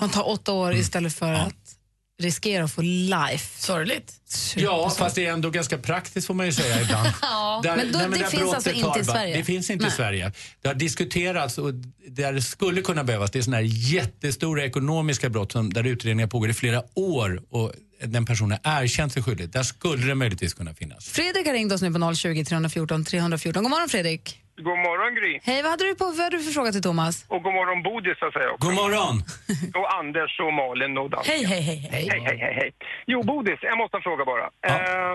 Man 0.00 0.10
tar 0.10 0.28
åtta 0.28 0.52
år 0.52 0.74
istället 0.74 1.14
för 1.14 1.32
att 1.32 1.76
riskera 2.22 2.64
att 2.64 2.72
få 2.72 2.82
life. 2.82 3.62
Sorgligt. 3.62 4.12
Ja, 4.56 4.90
fast 4.98 5.14
det 5.14 5.26
är 5.26 5.32
ändå 5.32 5.50
ganska 5.50 5.78
praktiskt 5.78 6.26
får 6.26 6.34
man 6.34 6.46
ju 6.46 6.52
säga 6.52 6.82
ibland. 6.82 7.08
Ja, 7.22 7.62
men 7.76 7.92
då- 7.92 7.98
det 7.98 8.18
där 8.18 8.26
finns 8.26 8.54
alltså 8.54 8.70
inte 8.70 9.00
i 9.00 9.04
Sverige? 9.04 9.36
Det 9.36 9.44
finns 9.44 9.70
inte 9.70 9.84
Nej. 9.84 9.92
i 9.92 9.96
Sverige. 9.96 10.32
Det 10.62 10.68
har 10.68 10.74
diskuterats 10.74 11.58
och 11.58 11.74
där 12.08 12.32
det 12.32 12.42
skulle 12.42 12.82
kunna 12.82 13.04
behövas, 13.04 13.30
det 13.30 13.38
är 13.38 13.42
sådana 13.42 13.56
här 13.56 13.94
jättestora 13.94 14.64
ekonomiska 14.64 15.28
brott 15.28 15.52
som, 15.52 15.72
där 15.72 15.86
utredningar 15.86 16.26
pågår 16.26 16.50
i 16.50 16.54
flera 16.54 16.82
år 16.94 17.42
och 17.50 17.72
den 18.06 18.24
personen 18.24 18.58
erkänt 18.64 19.12
sig 19.12 19.22
skyldig. 19.22 19.50
Där 19.50 19.62
skulle 19.62 20.06
det 20.06 20.14
möjligtvis 20.14 20.54
kunna 20.54 20.74
finnas. 20.74 21.08
Fredrik 21.08 21.46
har 21.46 21.52
ringt 21.54 21.72
oss 21.72 21.82
nu 21.82 21.92
på 21.92 22.14
020 22.14 22.44
314 22.44 23.04
314. 23.04 23.62
God 23.62 23.70
morgon 23.70 23.88
Fredrik. 23.88 24.38
God 24.56 24.78
morgon 24.78 25.14
Gry. 25.14 25.40
Hej, 25.42 25.62
vad 25.62 25.70
hade 25.70 25.84
du, 25.84 25.94
på, 25.94 26.04
vad 26.04 26.24
hade 26.26 26.36
du 26.36 26.42
för 26.42 26.52
fråga 26.52 26.72
till 26.72 26.82
Thomas? 26.82 27.24
Och 27.28 27.42
god 27.42 27.54
morgon 27.54 27.82
Bodil 27.82 28.14
så 28.18 28.26
att 28.26 28.32
säga 28.32 28.50
också. 28.50 28.66
God 28.66 28.74
morgon! 28.74 29.14
Och 29.80 29.88
Anders 30.00 30.40
och 30.40 30.52
Malin 30.52 30.98
och 30.98 31.10
dansken. 31.10 31.34
Hej, 31.34 31.44
hej, 31.44 31.62
hej. 31.62 31.78
Hej, 31.92 32.20
hej, 32.26 32.38
hej, 32.44 32.54
hej. 32.60 32.70
Jo, 33.06 33.22
Bodis, 33.22 33.58
jag 33.62 33.78
måste 33.78 33.96
en 33.96 34.02
fråga 34.02 34.24
bara. 34.24 34.46
Eh, 34.70 35.12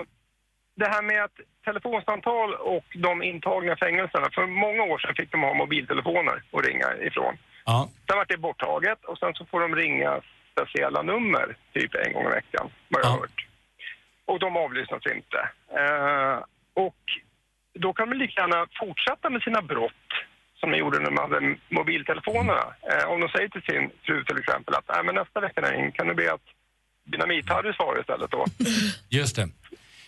det 0.80 0.88
här 0.94 1.02
med 1.10 1.20
att 1.24 1.36
telefonsamtal 1.68 2.48
och 2.74 2.86
de 3.08 3.12
intagna 3.32 3.76
fängelserna, 3.84 4.26
för 4.36 4.46
många 4.64 4.82
år 4.92 4.98
sedan 4.98 5.14
fick 5.20 5.30
de 5.34 5.40
ha 5.46 5.54
mobiltelefoner 5.62 6.36
och 6.54 6.64
ringa 6.68 6.88
ifrån. 7.08 7.34
Ja. 7.64 7.78
Sen 8.06 8.16
var 8.18 8.26
det 8.28 8.38
borttaget 8.46 9.00
och 9.10 9.18
sen 9.18 9.32
så 9.34 9.42
får 9.50 9.60
de 9.60 9.70
ringa 9.84 10.12
speciella 10.58 11.02
nummer 11.02 11.56
typ 11.74 11.94
en 11.94 12.12
gång 12.12 12.26
i 12.26 12.34
veckan, 12.40 12.70
vad 12.88 13.04
jag 13.04 13.08
har 13.08 13.18
hört. 13.18 13.46
Och 14.24 14.38
de 14.38 14.56
avlyssnas 14.56 15.02
inte. 15.16 15.40
Eh, 15.80 16.36
och 16.74 17.02
då 17.78 17.92
kan 17.92 18.10
de 18.10 18.16
lika 18.18 18.40
gärna 18.40 18.66
fortsätta 18.80 19.30
med 19.30 19.42
sina 19.42 19.62
brott 19.62 20.08
som 20.60 20.70
de 20.70 20.78
gjorde 20.78 20.98
när 20.98 21.10
de 21.10 21.18
hade 21.18 21.56
mobiltelefonerna. 21.68 22.66
Eh, 22.90 23.04
om 23.12 23.20
de 23.20 23.28
säger 23.28 23.48
till 23.48 23.62
sin 23.62 23.90
fru 24.06 24.24
till 24.24 24.38
exempel 24.38 24.74
att 24.74 24.88
Nej, 24.88 25.04
men 25.04 25.14
nästa 25.14 25.40
vecka 25.40 25.60
när 25.60 25.90
kan 25.90 26.08
du 26.08 26.14
be 26.14 26.32
att 26.32 26.46
Dynamit-Harry 27.12 27.72
svarar 27.76 28.00
istället 28.00 28.30
då? 28.30 28.44
Just 29.08 29.36
det. 29.36 29.48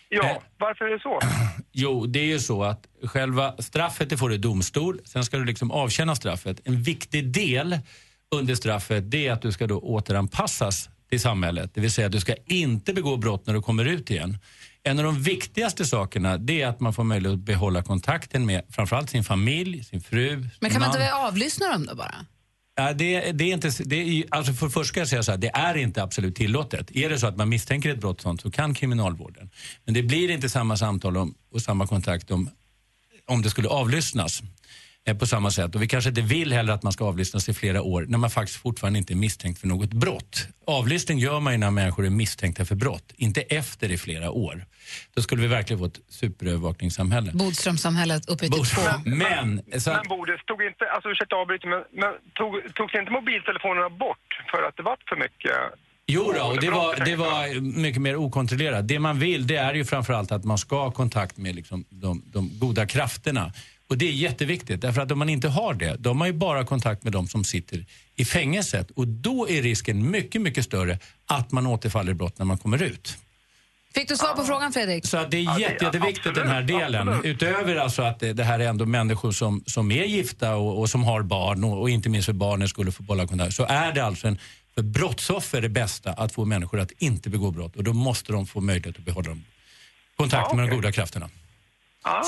Ja, 0.09 0.43
varför 0.59 0.85
är 0.85 0.91
det 0.91 1.01
så? 1.01 1.19
Jo, 1.73 2.07
det 2.07 2.19
är 2.19 2.27
ju 2.27 2.39
så 2.39 2.63
att 2.63 2.87
själva 3.05 3.53
straffet 3.53 4.11
det 4.11 4.17
får 4.17 4.29
du 4.29 4.35
i 4.35 4.39
domstol. 4.39 5.01
Sen 5.05 5.25
ska 5.25 5.37
du 5.37 5.45
liksom 5.45 5.71
avtjäna 5.71 6.15
straffet. 6.15 6.61
En 6.65 6.83
viktig 6.83 7.33
del 7.33 7.79
under 8.35 8.55
straffet 8.55 9.11
det 9.11 9.27
är 9.27 9.33
att 9.33 9.43
du 9.43 9.53
ska 9.53 9.67
då 9.67 9.79
återanpassas 9.79 10.89
till 11.11 11.21
samhället. 11.21 11.71
Det 11.75 11.81
vill 11.81 11.93
säga 11.93 12.07
att 12.07 12.13
du 12.13 12.21
ska 12.21 12.35
inte 12.47 12.93
begå 12.93 13.17
brott 13.17 13.47
när 13.47 13.55
du 13.55 13.63
kommer 13.63 13.85
ut 13.85 14.11
igen. 14.11 14.39
En 14.83 14.99
av 14.99 15.05
de 15.05 15.23
viktigaste 15.23 15.85
sakerna 15.85 16.39
det 16.39 16.63
är 16.63 16.67
att 16.67 16.81
man 16.81 16.95
får 16.95 17.05
möjlighet 17.05 17.35
att 17.35 17.45
behålla 17.45 17.83
kontakten 17.83 18.47
med 18.47 18.63
framförallt 18.71 19.11
sin 19.11 19.25
familj, 19.25 19.85
sin 19.85 20.01
fru, 20.01 20.37
Men 20.37 20.51
sin 20.51 20.71
kan 20.71 20.81
man 20.81 20.91
man. 20.91 21.01
inte 21.01 21.15
avlyssna 21.15 21.69
dem 21.73 21.87
då 21.87 21.95
bara? 21.95 22.15
Ja, 22.77 22.93
det, 22.93 23.33
det 23.33 23.45
är 23.45 23.55
inte, 23.55 23.71
det 23.85 23.97
är, 23.97 24.25
alltså 24.31 24.53
för 24.53 24.67
det 24.67 24.73
första 24.73 24.89
ska 24.89 25.01
jag 25.01 25.09
säga 25.09 25.23
så 25.23 25.31
här, 25.31 25.39
det 25.39 25.51
är 25.55 25.77
inte 25.77 26.03
absolut 26.03 26.37
tillåtet. 26.37 26.97
Är 26.97 27.09
det 27.09 27.19
så 27.19 27.27
att 27.27 27.37
man 27.37 27.49
misstänker 27.49 27.91
ett 27.91 28.01
brott 28.01 28.21
sånt 28.21 28.41
så 28.41 28.51
kan 28.51 28.75
kriminalvården. 28.75 29.51
Men 29.85 29.95
det 29.95 30.03
blir 30.03 30.31
inte 30.31 30.49
samma 30.49 30.77
samtal 30.77 31.17
om, 31.17 31.35
och 31.53 31.63
samma 31.63 31.87
kontakt 31.87 32.31
om, 32.31 32.51
om 33.27 33.43
det 33.43 33.51
skulle 33.51 33.69
avlyssnas 33.69 34.43
på 35.15 35.27
samma 35.27 35.51
sätt. 35.51 35.75
Och 35.75 35.83
vi 35.83 35.89
kanske 35.89 36.11
inte 36.11 36.21
vill 36.21 36.53
heller 36.53 36.73
att 36.73 36.83
man 36.83 36.93
ska 36.93 37.05
avlyssnas 37.05 37.49
i 37.49 37.55
flera 37.55 37.83
år 37.83 38.07
när 38.09 38.19
man 38.19 38.31
faktiskt 38.31 38.59
fortfarande 38.59 38.99
inte 38.99 39.13
är 39.13 39.17
misstänkt 39.17 39.61
för 39.61 39.67
något 39.67 39.93
brott. 39.93 40.49
Avlyssning 40.67 41.19
gör 41.19 41.41
man 41.41 41.53
ju 41.53 41.59
när 41.59 41.71
människor 41.71 42.07
är 42.07 42.11
misstänkta 42.11 42.65
för 42.65 42.75
brott, 42.75 43.13
inte 43.17 43.41
efter 43.41 43.91
i 43.91 43.99
flera 43.99 44.31
år. 44.31 44.65
Då 45.15 45.23
skulle 45.23 45.43
vi 45.43 45.49
verkligen 45.49 45.79
få 45.79 45.87
ett 45.87 46.01
superövervakningssamhälle. 46.09 47.33
Bodströmsamhället 47.35 48.29
uppe 48.29 48.47
i 48.47 48.51
typ 48.51 48.67
två. 48.67 48.83
Men, 49.05 49.63
så 49.81 49.91
Men 49.91 50.09
Bodis, 50.09 50.41
tog 50.47 50.63
inte, 50.63 50.85
alltså 50.95 51.09
ursäkta 51.09 51.37
avbryter, 51.37 51.69
men, 51.69 51.83
men 51.93 52.13
tog, 52.35 52.75
togs 52.75 52.95
inte 52.95 53.13
mobiltelefonerna 53.13 53.89
bort 53.91 54.29
för 54.51 54.63
att 54.69 54.77
det 54.77 54.83
var 54.83 54.97
för 55.09 55.17
mycket? 55.17 55.57
Jo 56.13 56.33
då, 56.37 56.45
och 56.45 56.61
det 56.61 56.71
var, 56.71 57.05
det 57.05 57.17
var 57.17 57.61
mycket 57.61 58.03
mer 58.03 58.17
okontrollerat. 58.17 58.89
Det 58.89 58.99
man 58.99 59.19
vill 59.19 59.47
det 59.47 59.57
är 59.57 59.75
ju 59.75 59.85
framförallt 59.85 60.33
att 60.33 60.45
man 60.45 60.59
ska 60.59 60.83
ha 60.83 60.91
kontakt 60.91 61.37
med 61.37 61.55
liksom 61.55 61.85
de, 61.89 62.23
de 62.27 62.59
goda 62.59 62.87
krafterna. 62.87 63.53
Och 63.91 63.99
det 63.99 64.09
är 64.09 64.13
jätteviktigt, 64.13 64.81
därför 64.81 65.01
att 65.01 65.13
om 65.13 65.19
man 65.19 65.29
inte 65.29 65.49
har 65.49 65.75
det, 65.75 65.97
då 65.99 66.11
har 66.11 66.15
man 66.15 66.29
ju 66.29 66.35
bara 66.35 66.65
kontakt 66.65 67.03
med 67.05 67.13
de 67.13 67.29
som 67.29 67.45
sitter 67.45 67.87
i 68.17 68.25
fängelset. 68.25 68.91
Och 68.91 69.09
då 69.09 69.49
är 69.49 69.63
risken 69.63 70.11
mycket, 70.11 70.43
mycket 70.43 70.65
större 70.65 70.99
att 71.27 71.53
man 71.53 71.67
återfaller 71.67 72.13
i 72.13 72.15
brott 72.15 72.39
när 72.39 72.47
man 72.47 72.59
kommer 72.59 72.83
ut. 72.83 73.19
Fick 73.95 74.09
du 74.09 74.17
svar 74.17 74.35
på 74.35 74.45
frågan 74.45 74.73
Fredrik? 74.73 75.07
Så 75.07 75.27
det 75.31 75.37
är 75.37 75.61
jätte, 75.61 75.85
jätteviktigt 75.85 76.35
den 76.35 76.49
här 76.49 76.63
delen. 76.63 77.21
Utöver 77.25 77.77
alltså 77.77 78.03
att 78.03 78.21
det, 78.21 78.33
det 78.33 78.45
här 78.45 78.59
är 78.59 78.69
ändå 78.69 78.87
människor 78.87 79.33
som, 79.33 79.65
som 79.67 79.91
är 79.93 80.05
gifta 80.05 80.57
och, 80.57 80.81
och 80.81 80.91
som 80.91 81.05
har 81.05 81.23
barn 81.23 81.65
och, 81.65 81.81
och 81.81 81.91
inte 81.91 82.09
minst 82.09 82.27
för 82.27 82.33
barnen 82.33 82.69
skulle 82.69 82.93
få 82.93 83.03
bolla 83.03 83.27
kontakt. 83.27 83.55
Så 83.55 83.65
är 83.65 83.93
det 83.93 84.05
alltså 84.05 84.29
en, 84.29 84.39
för 84.75 84.83
brottsoffer 84.83 85.61
det 85.61 85.69
bästa 85.69 86.13
att 86.13 86.33
få 86.33 86.45
människor 86.45 86.81
att 86.81 86.93
inte 86.99 87.31
begå 87.31 87.51
brott 87.51 87.77
och 87.77 87.85
då 87.85 87.93
måste 87.93 88.33
de 88.33 88.47
få 88.47 88.61
möjlighet 88.61 88.99
att 88.99 89.05
behålla 89.05 89.29
dem. 89.29 89.45
kontakten 90.17 90.57
med 90.57 90.69
de 90.69 90.75
goda 90.77 90.93
krafterna. 90.93 91.31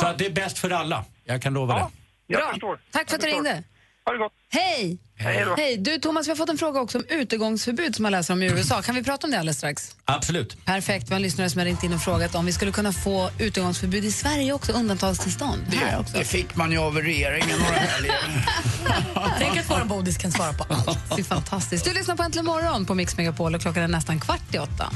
Så 0.00 0.06
att 0.06 0.18
det 0.18 0.26
är 0.26 0.30
bäst 0.30 0.58
för 0.58 0.70
alla, 0.70 1.04
jag 1.24 1.42
kan 1.42 1.54
lova 1.54 1.74
det. 1.74 2.36
Bra. 2.36 2.78
Tack 2.90 3.08
för 3.08 3.16
att 3.16 3.22
du 3.22 3.26
ringde. 3.26 3.62
Ha 4.04 4.12
det 4.12 4.18
gott. 4.18 4.32
Hej! 4.50 4.98
Hej 5.16 5.44
då. 5.44 5.54
Hej! 5.56 5.76
Du 5.76 5.98
Thomas, 5.98 6.26
vi 6.26 6.30
har 6.30 6.36
fått 6.36 6.48
en 6.48 6.58
fråga 6.58 6.80
också 6.80 6.98
om 6.98 7.04
utegångsförbud 7.08 7.96
som 7.96 8.02
man 8.02 8.12
läser 8.12 8.34
om 8.34 8.42
i 8.42 8.46
USA. 8.46 8.82
Kan 8.82 8.94
vi 8.94 9.02
prata 9.02 9.26
om 9.26 9.30
det 9.30 9.38
alldeles 9.38 9.56
strax? 9.56 9.96
Absolut. 10.04 10.64
Perfekt. 10.64 11.08
Vi 11.08 11.12
har 11.12 11.16
en 11.16 11.22
lyssnare 11.22 11.50
som 11.50 11.58
har 11.58 11.66
ringt 11.66 11.82
in 11.82 11.92
och 11.92 12.00
frågat 12.00 12.34
om 12.34 12.46
vi 12.46 12.52
skulle 12.52 12.72
kunna 12.72 12.92
få 12.92 13.30
utegångsförbud 13.38 14.04
i 14.04 14.12
Sverige 14.12 14.52
också, 14.52 14.72
undantagstillstånd. 14.72 15.62
Här 15.74 16.00
också. 16.00 16.18
Det 16.18 16.24
fick 16.24 16.56
man 16.56 16.72
ju 16.72 16.78
av 16.78 16.96
regeringen 16.96 17.58
några 17.58 17.72
helger. 17.72 18.18
Tänk 19.38 19.56
att 19.56 19.70
våra 19.70 19.84
bodis 19.84 20.18
kan 20.18 20.32
svara 20.32 20.52
på 20.52 20.64
allt. 20.74 21.16
Det 21.16 21.22
är 21.22 21.24
fantastiskt. 21.24 21.84
Du 21.84 21.92
lyssnar 21.92 22.16
på 22.16 22.22
Äntligen 22.22 22.46
morgon 22.46 22.86
på 22.86 22.94
Mix 22.94 23.16
Megapol 23.16 23.54
och 23.54 23.60
klockan 23.60 23.82
är 23.82 23.88
nästan 23.88 24.20
kvart 24.20 24.54
i 24.54 24.58
åtta. 24.58 24.90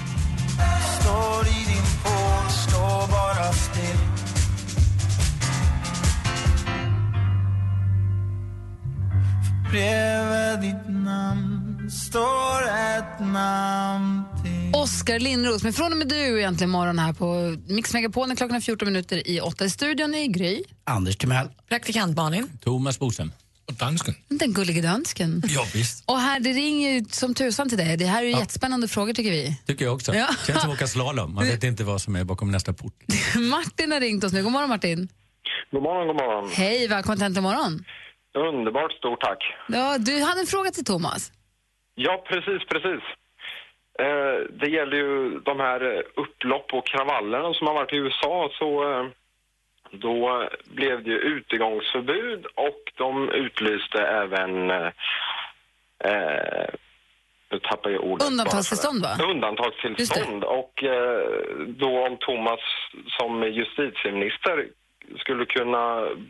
Står 1.01 1.47
i 1.47 1.65
din 1.65 1.83
pool, 2.03 2.51
står 2.51 3.11
bara 3.13 3.53
still 3.53 4.16
Bredvid 9.71 10.61
ditt 10.61 10.89
namn 11.05 11.91
står 11.91 12.63
ett 12.63 13.21
namn 13.21 14.23
till 14.43 14.81
Oskar 14.81 15.19
Lindros, 15.19 15.63
men 15.63 15.73
från 15.73 15.93
och 15.93 15.99
med 15.99 16.09
du 16.09 16.39
egentligen 16.39 16.71
morgon 16.71 16.99
här 16.99 17.13
på 17.13 17.57
Mix 17.69 17.93
Megapol 17.95 18.29
när 18.29 18.37
klockan 18.37 18.57
är 18.57 18.61
14 18.61 18.87
minuter 18.89 19.29
i 19.29 19.41
åtta. 19.41 19.65
I 19.65 19.71
studion 19.71 20.15
i 20.15 20.29
Gry. 20.29 20.63
Anders 20.85 21.17
Timell. 21.17 21.49
Praktikant 21.69 22.17
Malin. 22.17 22.49
Thomas 22.61 22.99
Bodström. 22.99 23.33
Och 23.69 23.75
dansken. 23.75 24.15
Den 24.29 24.53
gullige 24.53 24.83
dansken. 24.83 25.43
Ja, 25.49 25.67
visst. 25.75 26.05
Och 26.07 26.19
här, 26.21 26.41
det 26.41 26.53
ringer 26.53 26.91
ju 26.91 27.05
som 27.11 27.35
tusan 27.35 27.69
till 27.69 27.79
dig. 27.79 27.97
Det 27.97 28.07
här 28.07 28.23
är 28.23 28.27
ju 28.27 28.33
jättespännande 28.33 28.89
frågor 28.89 29.13
tycker 29.13 29.31
vi. 29.31 29.61
Tycker 29.67 29.85
jag 29.85 29.95
också. 29.95 30.15
Ja. 30.15 30.29
Känns 30.47 30.61
som 30.61 30.71
att 30.71 30.77
åka 30.77 30.87
slalom. 30.87 31.35
Man 31.35 31.45
vet 31.49 31.65
inte 31.65 31.85
vad 31.85 32.01
som 32.01 32.17
är 32.17 32.25
bakom 32.25 32.51
nästa 32.51 32.73
port. 32.73 32.95
Martin 33.51 33.93
har 33.93 34.01
ringt 34.01 34.25
oss 34.25 34.33
nu. 34.33 34.43
God 34.43 34.53
morgon 34.53 34.69
Martin. 34.69 35.09
God 35.71 35.83
morgon, 35.83 36.07
god 36.07 36.17
morgon. 36.17 36.51
Hej, 36.53 36.89
välkommen 36.89 37.19
till 37.19 37.25
Äntligen 37.27 37.43
morgon. 37.43 37.85
Underbart, 38.37 38.93
stort 38.93 39.21
tack. 39.21 39.55
Ja, 39.69 39.99
du 39.99 40.23
hade 40.23 40.41
en 40.41 40.47
fråga 40.47 40.71
till 40.71 40.85
Thomas. 40.85 41.33
Ja, 41.95 42.25
precis, 42.29 42.69
precis. 42.69 43.03
Eh, 43.99 44.39
det 44.61 44.69
gäller 44.69 44.97
ju 44.97 45.41
de 45.41 45.61
här 45.61 45.95
eh, 45.95 46.01
upplopp 46.17 46.75
och 46.75 46.87
kravallerna 46.87 47.55
som 47.55 47.67
har 47.67 47.75
varit 47.75 47.93
i 47.93 47.97
USA. 47.97 48.51
Så 48.59 48.93
eh, 48.93 49.07
då 49.91 50.49
blev 50.65 51.05
det 51.05 51.11
ju 51.11 51.19
utegångsförbud 51.19 52.47
och 52.47 52.93
de 52.97 53.31
utlyste 53.31 53.99
även... 53.99 54.71
Eh, 54.71 54.91
eh, 56.05 56.69
nu 57.51 57.59
tappar 57.59 57.91
jag 57.91 58.05
ordet. 58.05 58.29
Undantagstillstånd, 58.29 59.03
va? 59.03 59.25
Undantagstillstånd. 59.31 60.45
Och 60.45 60.85
eh, 60.85 61.29
då 61.67 62.07
om 62.07 62.17
Thomas 62.21 62.61
som 63.19 63.43
justitieminister 63.43 64.67
skulle 65.19 65.47
kunna 65.47 65.85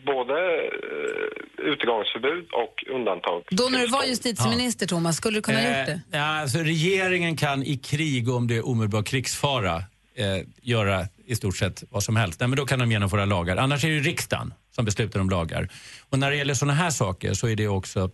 både 0.06 0.34
eh, 0.34 1.72
utegångsförbud 1.72 2.46
och 2.52 2.94
undantag. 2.96 3.42
Då 3.50 3.68
när 3.70 3.78
du 3.78 3.86
var 3.86 4.04
justitieminister, 4.04 4.86
Thomas, 4.86 5.16
skulle 5.16 5.38
du 5.38 5.42
kunna 5.42 5.58
ha 5.58 5.66
gjort 5.66 5.86
det? 5.86 5.92
Eh, 5.92 5.98
ja, 6.10 6.40
alltså, 6.40 6.58
regeringen 6.58 7.36
kan 7.36 7.62
i 7.62 7.76
krig, 7.76 8.28
om 8.28 8.46
det 8.46 8.56
är 8.56 8.68
omedelbar 8.68 9.02
krigsfara, 9.02 9.76
eh, 10.14 10.46
göra 10.62 11.06
i 11.26 11.36
stort 11.36 11.56
sett 11.56 11.84
vad 11.90 12.02
som 12.02 12.16
helst. 12.16 12.40
Nej, 12.40 12.48
men 12.48 12.56
då 12.56 12.66
kan 12.66 12.78
de 12.78 12.92
genomföra 12.92 13.24
lagar. 13.24 13.56
Annars 13.56 13.84
är 13.84 13.88
det 13.88 14.00
riksdagen 14.00 14.54
som 14.70 14.84
beslutar 14.84 15.20
om 15.20 15.30
lagar. 15.30 15.68
Och 16.10 16.18
när 16.18 16.30
det 16.30 16.36
gäller 16.36 16.54
sådana 16.54 16.74
här 16.74 16.90
saker 16.90 17.34
så 17.34 17.48
är 17.48 17.56
det 17.56 17.68
också 17.68 18.10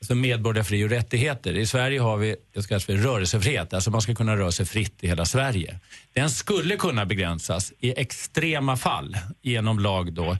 alltså 0.00 0.14
medborgerliga 0.14 0.64
fri 0.64 0.84
och 0.84 0.90
rättigheter. 0.90 1.56
I 1.56 1.66
Sverige 1.66 2.00
har 2.00 2.16
vi 2.16 2.36
det 2.54 2.68
kallas 2.68 2.84
för 2.84 2.92
rörelsefrihet, 2.92 3.74
alltså 3.74 3.90
man 3.90 4.02
ska 4.02 4.14
kunna 4.14 4.36
röra 4.36 4.52
sig 4.52 4.66
fritt 4.66 5.04
i 5.04 5.08
hela 5.08 5.24
Sverige. 5.24 5.78
Den 6.12 6.30
skulle 6.30 6.76
kunna 6.76 7.06
begränsas 7.06 7.72
i 7.80 8.00
extrema 8.00 8.76
fall 8.76 9.16
genom 9.42 9.78
lag 9.78 10.12
då. 10.12 10.36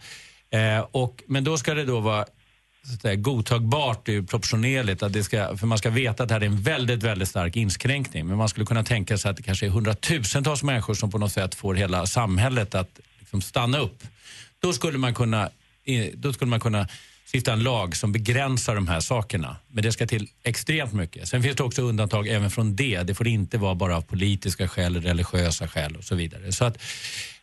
Eh, 0.50 0.86
och, 0.90 1.22
men 1.26 1.44
då 1.44 1.58
ska 1.58 1.74
det 1.74 1.84
då 1.84 2.00
vara 2.00 2.26
så 2.84 2.94
att 2.94 3.02
säga, 3.02 3.14
godtagbart 3.14 4.08
och 4.08 4.28
proportionerligt. 4.28 5.02
Att 5.02 5.12
det 5.12 5.24
ska, 5.24 5.56
för 5.56 5.66
man 5.66 5.78
ska 5.78 5.90
veta 5.90 6.22
att 6.22 6.28
det 6.28 6.34
här 6.34 6.40
är 6.40 6.46
en 6.46 6.62
väldigt, 6.62 7.02
väldigt 7.02 7.28
stark 7.28 7.56
inskränkning. 7.56 8.26
Men 8.26 8.36
man 8.36 8.48
skulle 8.48 8.66
kunna 8.66 8.84
tänka 8.84 9.18
sig 9.18 9.30
att 9.30 9.36
det 9.36 9.42
kanske 9.42 9.66
är 9.66 9.70
hundratusentals 9.70 10.62
människor 10.62 10.94
som 10.94 11.10
på 11.10 11.18
något 11.18 11.32
sätt 11.32 11.54
får 11.54 11.74
hela 11.74 12.06
samhället 12.06 12.74
att 12.74 13.00
liksom 13.18 13.42
stanna 13.42 13.78
upp. 13.78 14.02
Då 14.60 14.72
skulle 14.72 14.98
man 14.98 15.14
kunna, 15.14 15.50
då 16.14 16.32
skulle 16.32 16.50
man 16.50 16.60
kunna 16.60 16.88
stifta 17.32 17.52
en 17.52 17.62
lag 17.62 17.96
som 17.96 18.12
begränsar 18.12 18.74
de 18.74 18.88
här 18.88 19.00
sakerna. 19.00 19.56
Men 19.68 19.82
det 19.82 19.92
ska 19.92 20.06
till 20.06 20.28
extremt 20.42 20.92
mycket. 20.92 21.28
Sen 21.28 21.42
finns 21.42 21.56
det 21.56 21.62
också 21.62 21.82
undantag 21.82 22.28
även 22.28 22.50
från 22.50 22.76
det. 22.76 23.02
Det 23.02 23.14
får 23.14 23.28
inte 23.28 23.58
vara 23.58 23.74
bara 23.74 23.96
av 23.96 24.02
politiska 24.02 24.68
skäl, 24.68 25.02
religiösa 25.02 25.68
skäl 25.68 25.96
och 25.96 26.04
så 26.04 26.14
vidare. 26.14 26.52
Så 26.52 26.64
att 26.64 26.78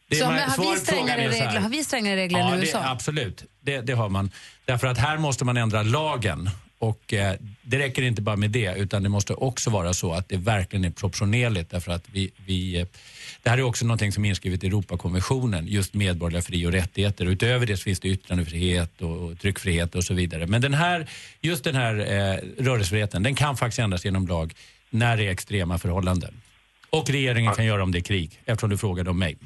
det 0.10 0.16
Så, 0.16 0.30
men 0.30 0.50
har, 0.50 0.74
vi 0.74 0.80
strängare 0.80 1.30
regler, 1.30 1.60
har 1.60 1.70
vi 1.70 1.84
strängare 1.84 2.16
regler 2.16 2.40
Ja, 2.40 2.48
än 2.48 2.58
i 2.58 2.62
det, 2.62 2.68
USA? 2.68 2.84
absolut. 2.84 3.44
Det, 3.62 3.82
det 3.82 3.94
har 3.94 4.10
man. 4.10 4.32
Därför 4.66 4.88
att 4.88 4.98
här 4.98 5.18
måste 5.18 5.46
man 5.46 5.58
ändra 5.58 5.84
lagen. 5.84 6.50
Och 6.80 7.14
eh, 7.14 7.36
Det 7.62 7.80
räcker 7.80 8.02
inte 8.02 8.22
bara 8.22 8.36
med 8.36 8.52
det, 8.52 8.76
utan 8.78 9.04
det 9.04 9.10
måste 9.10 9.34
också 9.34 9.70
vara 9.70 9.94
så 9.94 10.14
att 10.14 10.30
det 10.30 10.38
verkligen 10.38 10.86
är 10.86 10.90
proportionerligt. 10.90 11.70
Därför 11.70 11.92
att 11.92 12.06
vi, 12.12 12.32
vi, 12.46 12.80
eh, 12.80 12.88
det 13.44 13.50
här 13.50 13.58
är 13.58 13.62
också 13.62 13.86
någonting 13.86 14.12
som 14.12 14.26
är 14.26 14.30
inskrivet 14.30 14.64
i 14.64 14.68
Europakonventionen, 14.68 15.68
just 15.68 15.94
medborgerliga 15.94 16.42
fri 16.42 16.66
och 16.66 16.72
rättigheter. 16.72 17.26
Utöver 17.26 17.66
det 17.66 17.78
så 17.78 17.84
finns 17.84 18.00
det 18.00 18.08
yttrandefrihet 18.08 19.02
och, 19.02 19.18
och 19.18 19.40
tryckfrihet 19.40 19.96
och 19.96 20.04
så 20.04 20.14
vidare. 20.14 20.48
Men 20.48 20.62
den 20.62 20.74
här, 20.74 21.08
just 21.42 21.64
den 21.64 21.76
här 21.76 21.96
eh, 21.96 22.64
rörelsefriheten, 22.64 23.24
den 23.24 23.36
kan 23.36 23.58
faktiskt 23.58 23.80
ändras 23.80 24.06
genom 24.06 24.28
lag 24.28 24.54
när 24.90 25.18
det 25.18 25.28
är 25.28 25.32
extrema 25.32 25.78
förhållanden. 25.78 26.42
Och 26.90 27.10
regeringen 27.10 27.54
kan 27.54 27.66
göra 27.66 27.84
om 27.84 27.92
det 27.92 28.00
är 28.00 28.02
krig, 28.02 28.40
eftersom 28.46 28.70
du 28.70 28.78
frågade 28.78 29.10
om 29.10 29.20
mig. 29.20 29.38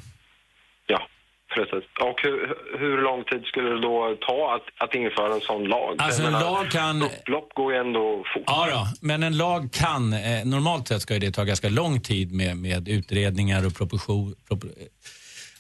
Precis. 1.55 1.83
Och 1.99 2.19
hur, 2.23 2.37
hur 2.79 2.97
lång 3.01 3.23
tid 3.23 3.43
skulle 3.45 3.69
det 3.69 3.81
då 3.81 4.17
ta 4.27 4.55
att, 4.55 4.83
att 4.87 4.95
införa 4.95 5.33
en 5.33 5.41
sån 5.41 5.63
lag? 5.63 5.95
Alltså, 5.97 6.21
en 6.23 6.31
menar, 6.31 6.41
lag 6.51 6.71
kan- 6.71 7.03
Upplopp 7.03 7.53
går 7.53 7.73
ju 7.73 7.79
ändå 7.79 8.23
fort. 8.33 8.43
Ja, 8.47 8.67
då, 8.71 8.87
men 9.07 9.23
en 9.23 9.37
lag 9.37 9.69
kan, 9.73 10.13
eh, 10.13 10.45
normalt 10.45 10.87
sett 10.87 11.01
ska 11.01 11.19
det 11.19 11.31
ta 11.31 11.43
ganska 11.43 11.69
lång 11.69 12.01
tid 12.01 12.31
med, 12.31 12.57
med 12.57 12.87
utredningar 12.87 13.65
och 13.65 13.75
proposition, 13.75 14.35
prop, 14.47 14.63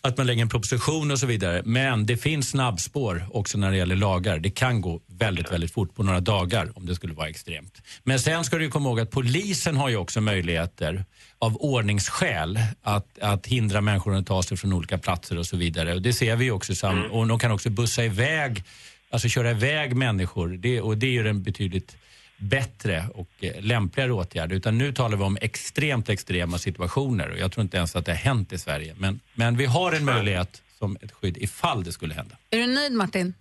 att 0.03 0.17
man 0.17 0.27
lägger 0.27 0.41
en 0.41 0.49
proposition 0.49 1.11
och 1.11 1.19
så 1.19 1.25
vidare. 1.27 1.61
Men 1.65 2.05
det 2.05 2.17
finns 2.17 2.49
snabbspår 2.49 3.23
också 3.31 3.57
när 3.57 3.71
det 3.71 3.77
gäller 3.77 3.95
lagar. 3.95 4.39
Det 4.39 4.49
kan 4.49 4.81
gå 4.81 5.01
väldigt, 5.19 5.51
väldigt 5.51 5.73
fort 5.73 5.95
på 5.95 6.03
några 6.03 6.19
dagar 6.19 6.71
om 6.75 6.85
det 6.85 6.95
skulle 6.95 7.13
vara 7.13 7.27
extremt. 7.29 7.81
Men 8.03 8.19
sen 8.19 8.43
ska 8.43 8.57
du 8.57 8.69
komma 8.69 8.89
ihåg 8.89 8.99
att 8.99 9.11
polisen 9.11 9.77
har 9.77 9.89
ju 9.89 9.97
också 9.97 10.21
möjligheter 10.21 11.05
av 11.41 11.55
ordningsskäl 11.57 12.59
att, 12.83 13.19
att 13.19 13.47
hindra 13.47 13.81
människor 13.81 14.15
att 14.15 14.27
ta 14.27 14.43
sig 14.43 14.57
från 14.57 14.73
olika 14.73 14.97
platser 14.97 15.37
och 15.37 15.45
så 15.45 15.57
vidare. 15.57 15.93
Och 15.95 16.01
det 16.01 16.13
ser 16.13 16.35
vi 16.35 16.51
också. 16.51 16.75
Sam, 16.75 17.03
Och 17.11 17.27
de 17.27 17.39
kan 17.39 17.51
också 17.51 17.69
bussa 17.69 18.03
iväg, 18.03 18.63
alltså 19.09 19.27
köra 19.27 19.51
iväg 19.51 19.95
människor. 19.95 20.47
Det, 20.47 20.81
och 20.81 20.97
det 20.97 21.05
är 21.07 21.11
ju 21.11 21.27
en 21.27 21.43
betydligt 21.43 21.97
bättre 22.37 23.05
och 23.15 23.29
eh, 23.39 23.61
lämpligare 23.61 24.11
åtgärd. 24.11 24.51
Utan 24.51 24.77
nu 24.77 24.93
talar 24.93 25.17
vi 25.17 25.23
om 25.23 25.37
extremt 25.41 26.09
extrema 26.09 26.57
situationer 26.57 27.29
och 27.29 27.37
jag 27.39 27.51
tror 27.51 27.61
inte 27.61 27.77
ens 27.77 27.95
att 27.95 28.05
det 28.05 28.11
har 28.11 28.17
hänt 28.17 28.53
i 28.53 28.57
Sverige. 28.57 28.95
Men, 28.97 29.19
men 29.33 29.57
vi 29.57 29.65
har 29.65 29.91
en 29.91 30.05
möjlighet 30.05 30.61
som 30.79 30.97
ett 31.01 31.11
skydd 31.11 31.37
ifall 31.37 31.83
det 31.83 31.91
skulle 31.91 32.13
hända. 32.13 32.35
Är 32.49 32.57
du 32.57 32.67
nöjd 32.67 32.91
Martin? 32.93 33.33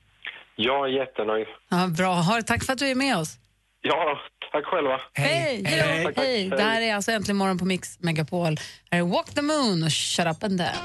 Jag 0.56 0.84
är 0.88 0.92
jättenöjd. 1.00 1.46
Ja, 1.68 1.86
bra. 1.86 2.14
Har- 2.14 2.42
Tack 2.42 2.64
för 2.64 2.72
att 2.72 2.78
du 2.78 2.86
är 2.86 2.94
med 2.94 3.16
oss. 3.16 3.38
Ja, 3.82 4.18
tack 4.52 4.64
själva. 4.64 5.00
Hej! 5.14 5.62
Hej. 5.66 5.80
Hej! 5.80 6.04
Tack, 6.04 6.14
tack. 6.14 6.24
Hej. 6.24 6.48
Det 6.48 6.62
här 6.62 6.80
är 6.82 6.94
alltså 6.94 7.12
Äntligen 7.12 7.36
morgon 7.36 7.58
på 7.58 7.64
Mix 7.64 8.00
Megapol. 8.00 8.56
Här 8.90 8.98
är 8.98 9.02
Walk 9.02 9.34
the 9.34 9.42
Moon 9.42 9.82
och 9.82 9.92
Shut 9.92 10.26
Up 10.26 10.44
and 10.44 10.58
Dance. 10.58 10.80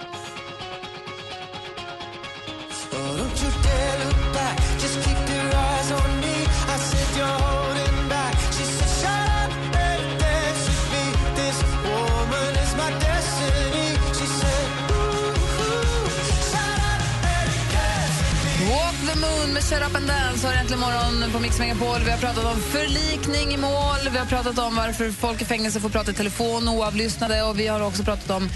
Shut 19.69 19.81
Up 19.81 19.95
and 19.95 20.07
Dance 20.07 20.47
har 20.47 20.53
äntligen 20.53 20.79
morgon 20.79 21.31
på 21.31 21.39
Mix 21.39 21.59
Megapol. 21.59 21.99
Vi 22.05 22.11
har 22.11 22.17
pratat 22.17 22.45
om 22.45 22.61
förlikning 22.61 23.53
i 23.53 23.57
mål, 23.57 24.09
vi 24.11 24.17
har 24.17 24.25
pratat 24.25 24.59
om 24.59 24.75
varför 24.75 25.11
folk 25.11 25.41
i 25.41 25.45
fängelse 25.45 25.79
får 25.79 25.89
prata 25.89 26.11
i 26.11 26.13
telefon 26.13 26.67
oavlyssnade 26.69 27.43
och 27.43 27.59
vi 27.59 27.67
har 27.67 27.81
också 27.81 28.03
pratat 28.03 28.29
om 28.29 28.49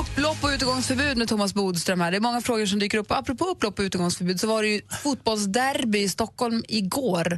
upplopp 0.00 0.44
och 0.44 0.48
utegångsförbud 0.48 1.16
med 1.16 1.28
Thomas 1.28 1.54
Bodström 1.54 2.00
här. 2.00 2.10
Det 2.10 2.16
är 2.16 2.20
många 2.20 2.40
frågor 2.40 2.66
som 2.66 2.78
dyker 2.78 2.98
upp. 2.98 3.10
Apropå 3.10 3.44
upplopp 3.44 3.78
och 3.78 3.82
utegångsförbud 3.82 4.40
så 4.40 4.46
var 4.46 4.62
det 4.62 4.68
ju 4.68 4.80
fotbollsderby 5.02 5.98
i 5.98 6.08
Stockholm 6.08 6.64
igår 6.68 7.32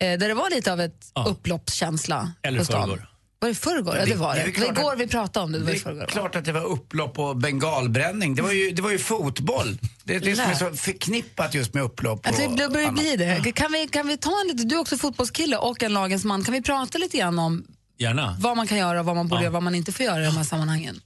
eh, 0.00 0.18
där 0.18 0.28
det 0.28 0.34
var 0.34 0.50
lite 0.50 0.72
av 0.72 0.80
ett 0.80 1.12
upploppskänsla 1.28 2.32
Eller 2.42 2.58
på 2.58 2.64
stan. 2.64 2.88
förrgår. 2.88 3.07
Var 3.40 3.48
det 3.48 3.54
förrgår? 3.54 3.96
Ja, 3.96 4.04
det 4.06 4.14
var 4.14 4.34
det. 4.34 4.42
Det 4.54 4.60
var 4.60 4.66
igår 4.80 4.92
att- 4.92 5.00
vi 5.00 5.06
pratade 5.06 5.44
om 5.44 5.52
det. 5.52 5.58
Det 5.58 5.64
var 5.64 5.70
i 5.70 5.74
Det 5.74 5.80
förrgår. 5.80 6.02
är 6.02 6.06
klart 6.06 6.36
att 6.36 6.44
det 6.44 6.52
var 6.52 6.64
upplopp 6.64 7.18
och 7.18 7.36
bengalbränning. 7.36 8.34
Det 8.34 8.42
var 8.42 8.52
ju, 8.52 8.70
det 8.70 8.82
var 8.82 8.90
ju 8.90 8.98
fotboll. 8.98 9.78
Det 10.04 10.14
är 10.14 10.20
det 10.20 10.36
som 10.36 10.44
är 10.44 10.54
så 10.54 10.70
förknippat 10.76 11.54
just 11.54 11.74
med 11.74 11.82
upplopp. 11.82 12.26
Att 12.26 12.36
det 12.36 12.68
börjar 12.68 12.88
annat. 12.88 12.94
bli 13.00 13.16
det. 13.16 13.52
Kan 13.52 13.72
vi, 13.72 13.88
kan 13.88 14.06
vi 14.08 14.16
ta 14.16 14.30
en 14.40 14.46
lite, 14.56 14.64
du 14.68 14.74
är 14.76 14.80
också 14.80 14.96
fotbollskille 14.96 15.56
och 15.56 15.82
en 15.82 15.92
lagens 15.94 16.24
man. 16.24 16.44
Kan 16.44 16.54
vi 16.54 16.62
prata 16.62 16.98
lite 16.98 17.16
grann 17.18 17.38
om 17.38 17.64
Gärna. 17.98 18.36
vad 18.40 18.56
man 18.56 18.66
kan 18.66 18.78
göra 18.78 19.00
och 19.00 19.06
vad 19.06 19.16
man 19.16 19.28
borde 19.28 19.38
Ja. 19.40 19.42
göra 19.42 19.48
och 19.50 19.52
vad 19.54 19.62
man 19.62 19.74
inte 19.74 19.92
får 19.92 20.06
göra 20.06 20.22
i 20.22 20.24
de 20.26 20.36
här 20.36 20.44
sammanhangen? 20.44 21.00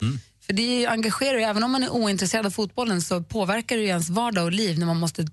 För 0.47 0.53
det 0.53 0.63
är 0.63 0.81
ju- 0.81 0.87
engagerar 0.87 1.39
ju, 1.39 1.45
även 1.45 1.63
om 1.65 1.71
man 1.71 1.83
är 1.83 1.91
ointresserad 1.91 2.47
av 2.47 2.51
fotbollen 2.51 3.03
så 3.03 3.23
påverkar 3.23 3.77
det 3.77 3.83
ju 3.83 3.89
ens 3.89 4.09
vardag 4.11 4.45
och 4.45 4.53
liv 4.53 4.79
när 4.79 4.87
man 4.87 4.97
måste 4.97 5.27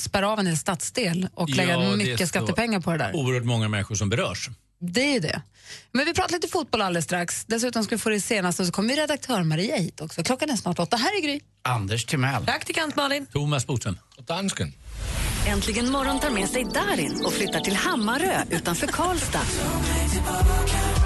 spärra 0.00 0.30
av 0.30 0.38
en 0.40 0.46
hel 0.46 0.56
stadsdel 0.56 1.28
och 1.34 1.48
lägga 1.50 1.72
Ja, 1.72 1.96
mycket 1.96 2.28
skattepengar 2.28 2.80
på 2.80 2.90
det 2.92 2.98
där. 2.98 3.16
Oerhört 3.16 3.44
många 3.44 3.68
människor 3.68 3.94
som 3.94 4.08
berörs. 4.10 4.48
Det 4.80 5.00
är 5.00 5.12
ju 5.12 5.20
det. 5.20 5.42
Men 5.92 6.04
vi 6.04 6.14
pratar 6.14 6.32
lite 6.32 6.48
fotboll 6.48 6.82
alldeles 6.82 7.04
strax. 7.04 7.44
Dessutom 7.44 7.84
ska 7.84 7.94
vi 7.94 7.98
få 7.98 8.08
det 8.08 8.20
senaste 8.20 8.62
och 8.62 8.66
så 8.66 8.72
kommer 8.72 8.96
redaktör 8.96 9.42
Maria 9.42 9.76
hit 9.76 10.00
också. 10.00 10.22
Klockan 10.22 10.50
är 10.50 10.56
snart 10.56 10.78
åtta. 10.78 10.96
Här 10.96 11.18
är 11.18 11.22
Gry. 11.22 11.40
Anders 11.62 12.04
Timell. 12.06 12.44
Praktikant 12.44 12.96
Malin. 12.96 13.26
Thomas 13.26 13.66
Bodström. 13.66 13.98
Och 14.16 14.24
dansken. 14.24 14.72
Äntligen 15.46 15.90
morgon 15.90 16.20
tar 16.20 16.30
med 16.30 16.48
sig 16.48 16.64
Darin 16.64 17.24
och 17.24 17.32
flyttar 17.32 17.60
till 17.60 17.76
Hammarö 17.76 18.42
utanför 18.50 18.86
Karlstad. 18.86 19.40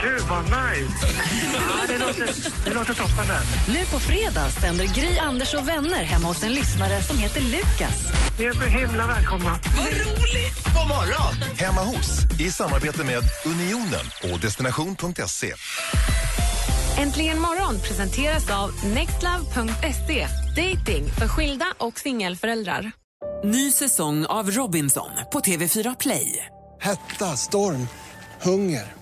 Gud, 0.02 0.20
vad 0.30 0.44
nice! 0.44 1.06
Ja, 1.54 1.86
det, 1.88 1.98
låter, 1.98 2.28
det 2.64 2.74
låter 2.74 2.94
toppen 2.94 3.26
där. 3.28 3.72
Nu 3.72 3.86
på 3.86 3.98
fredag 4.00 4.50
sänder 4.50 4.84
Gry, 4.84 5.18
Anders 5.18 5.54
och 5.54 5.68
vänner 5.68 6.02
hemma 6.02 6.28
hos 6.28 6.42
en 6.42 6.52
lyssnare 6.52 7.02
som 7.02 7.18
heter 7.18 7.40
Lukas. 7.40 8.12
Ni 8.38 8.44
är 8.44 8.52
så 8.52 8.60
himla 8.60 9.06
välkomna. 9.06 9.58
Vad 9.76 9.86
roligt! 9.86 10.64
God 10.64 10.88
morgon! 10.88 11.56
Hemma 11.58 11.80
hos, 11.80 12.40
i 12.40 12.50
samarbete 12.50 13.04
med 13.04 13.22
Unionen 13.46 14.32
och 14.32 14.40
destination.se. 14.40 15.54
Äntligen 16.98 17.40
morgon 17.40 17.80
presenteras 17.80 18.50
av 18.50 18.70
nextlove.se. 18.84 20.28
Dating 20.56 21.12
för 21.18 21.28
skilda 21.28 21.66
och 21.78 21.98
singelföräldrar. 21.98 22.92
Ny 23.44 23.72
säsong 23.72 24.26
av 24.26 24.50
Robinson 24.50 25.10
på 25.32 25.40
TV4 25.40 25.96
Play. 26.00 26.46
Hetta, 26.80 27.36
storm, 27.36 27.88
hunger. 28.42 29.01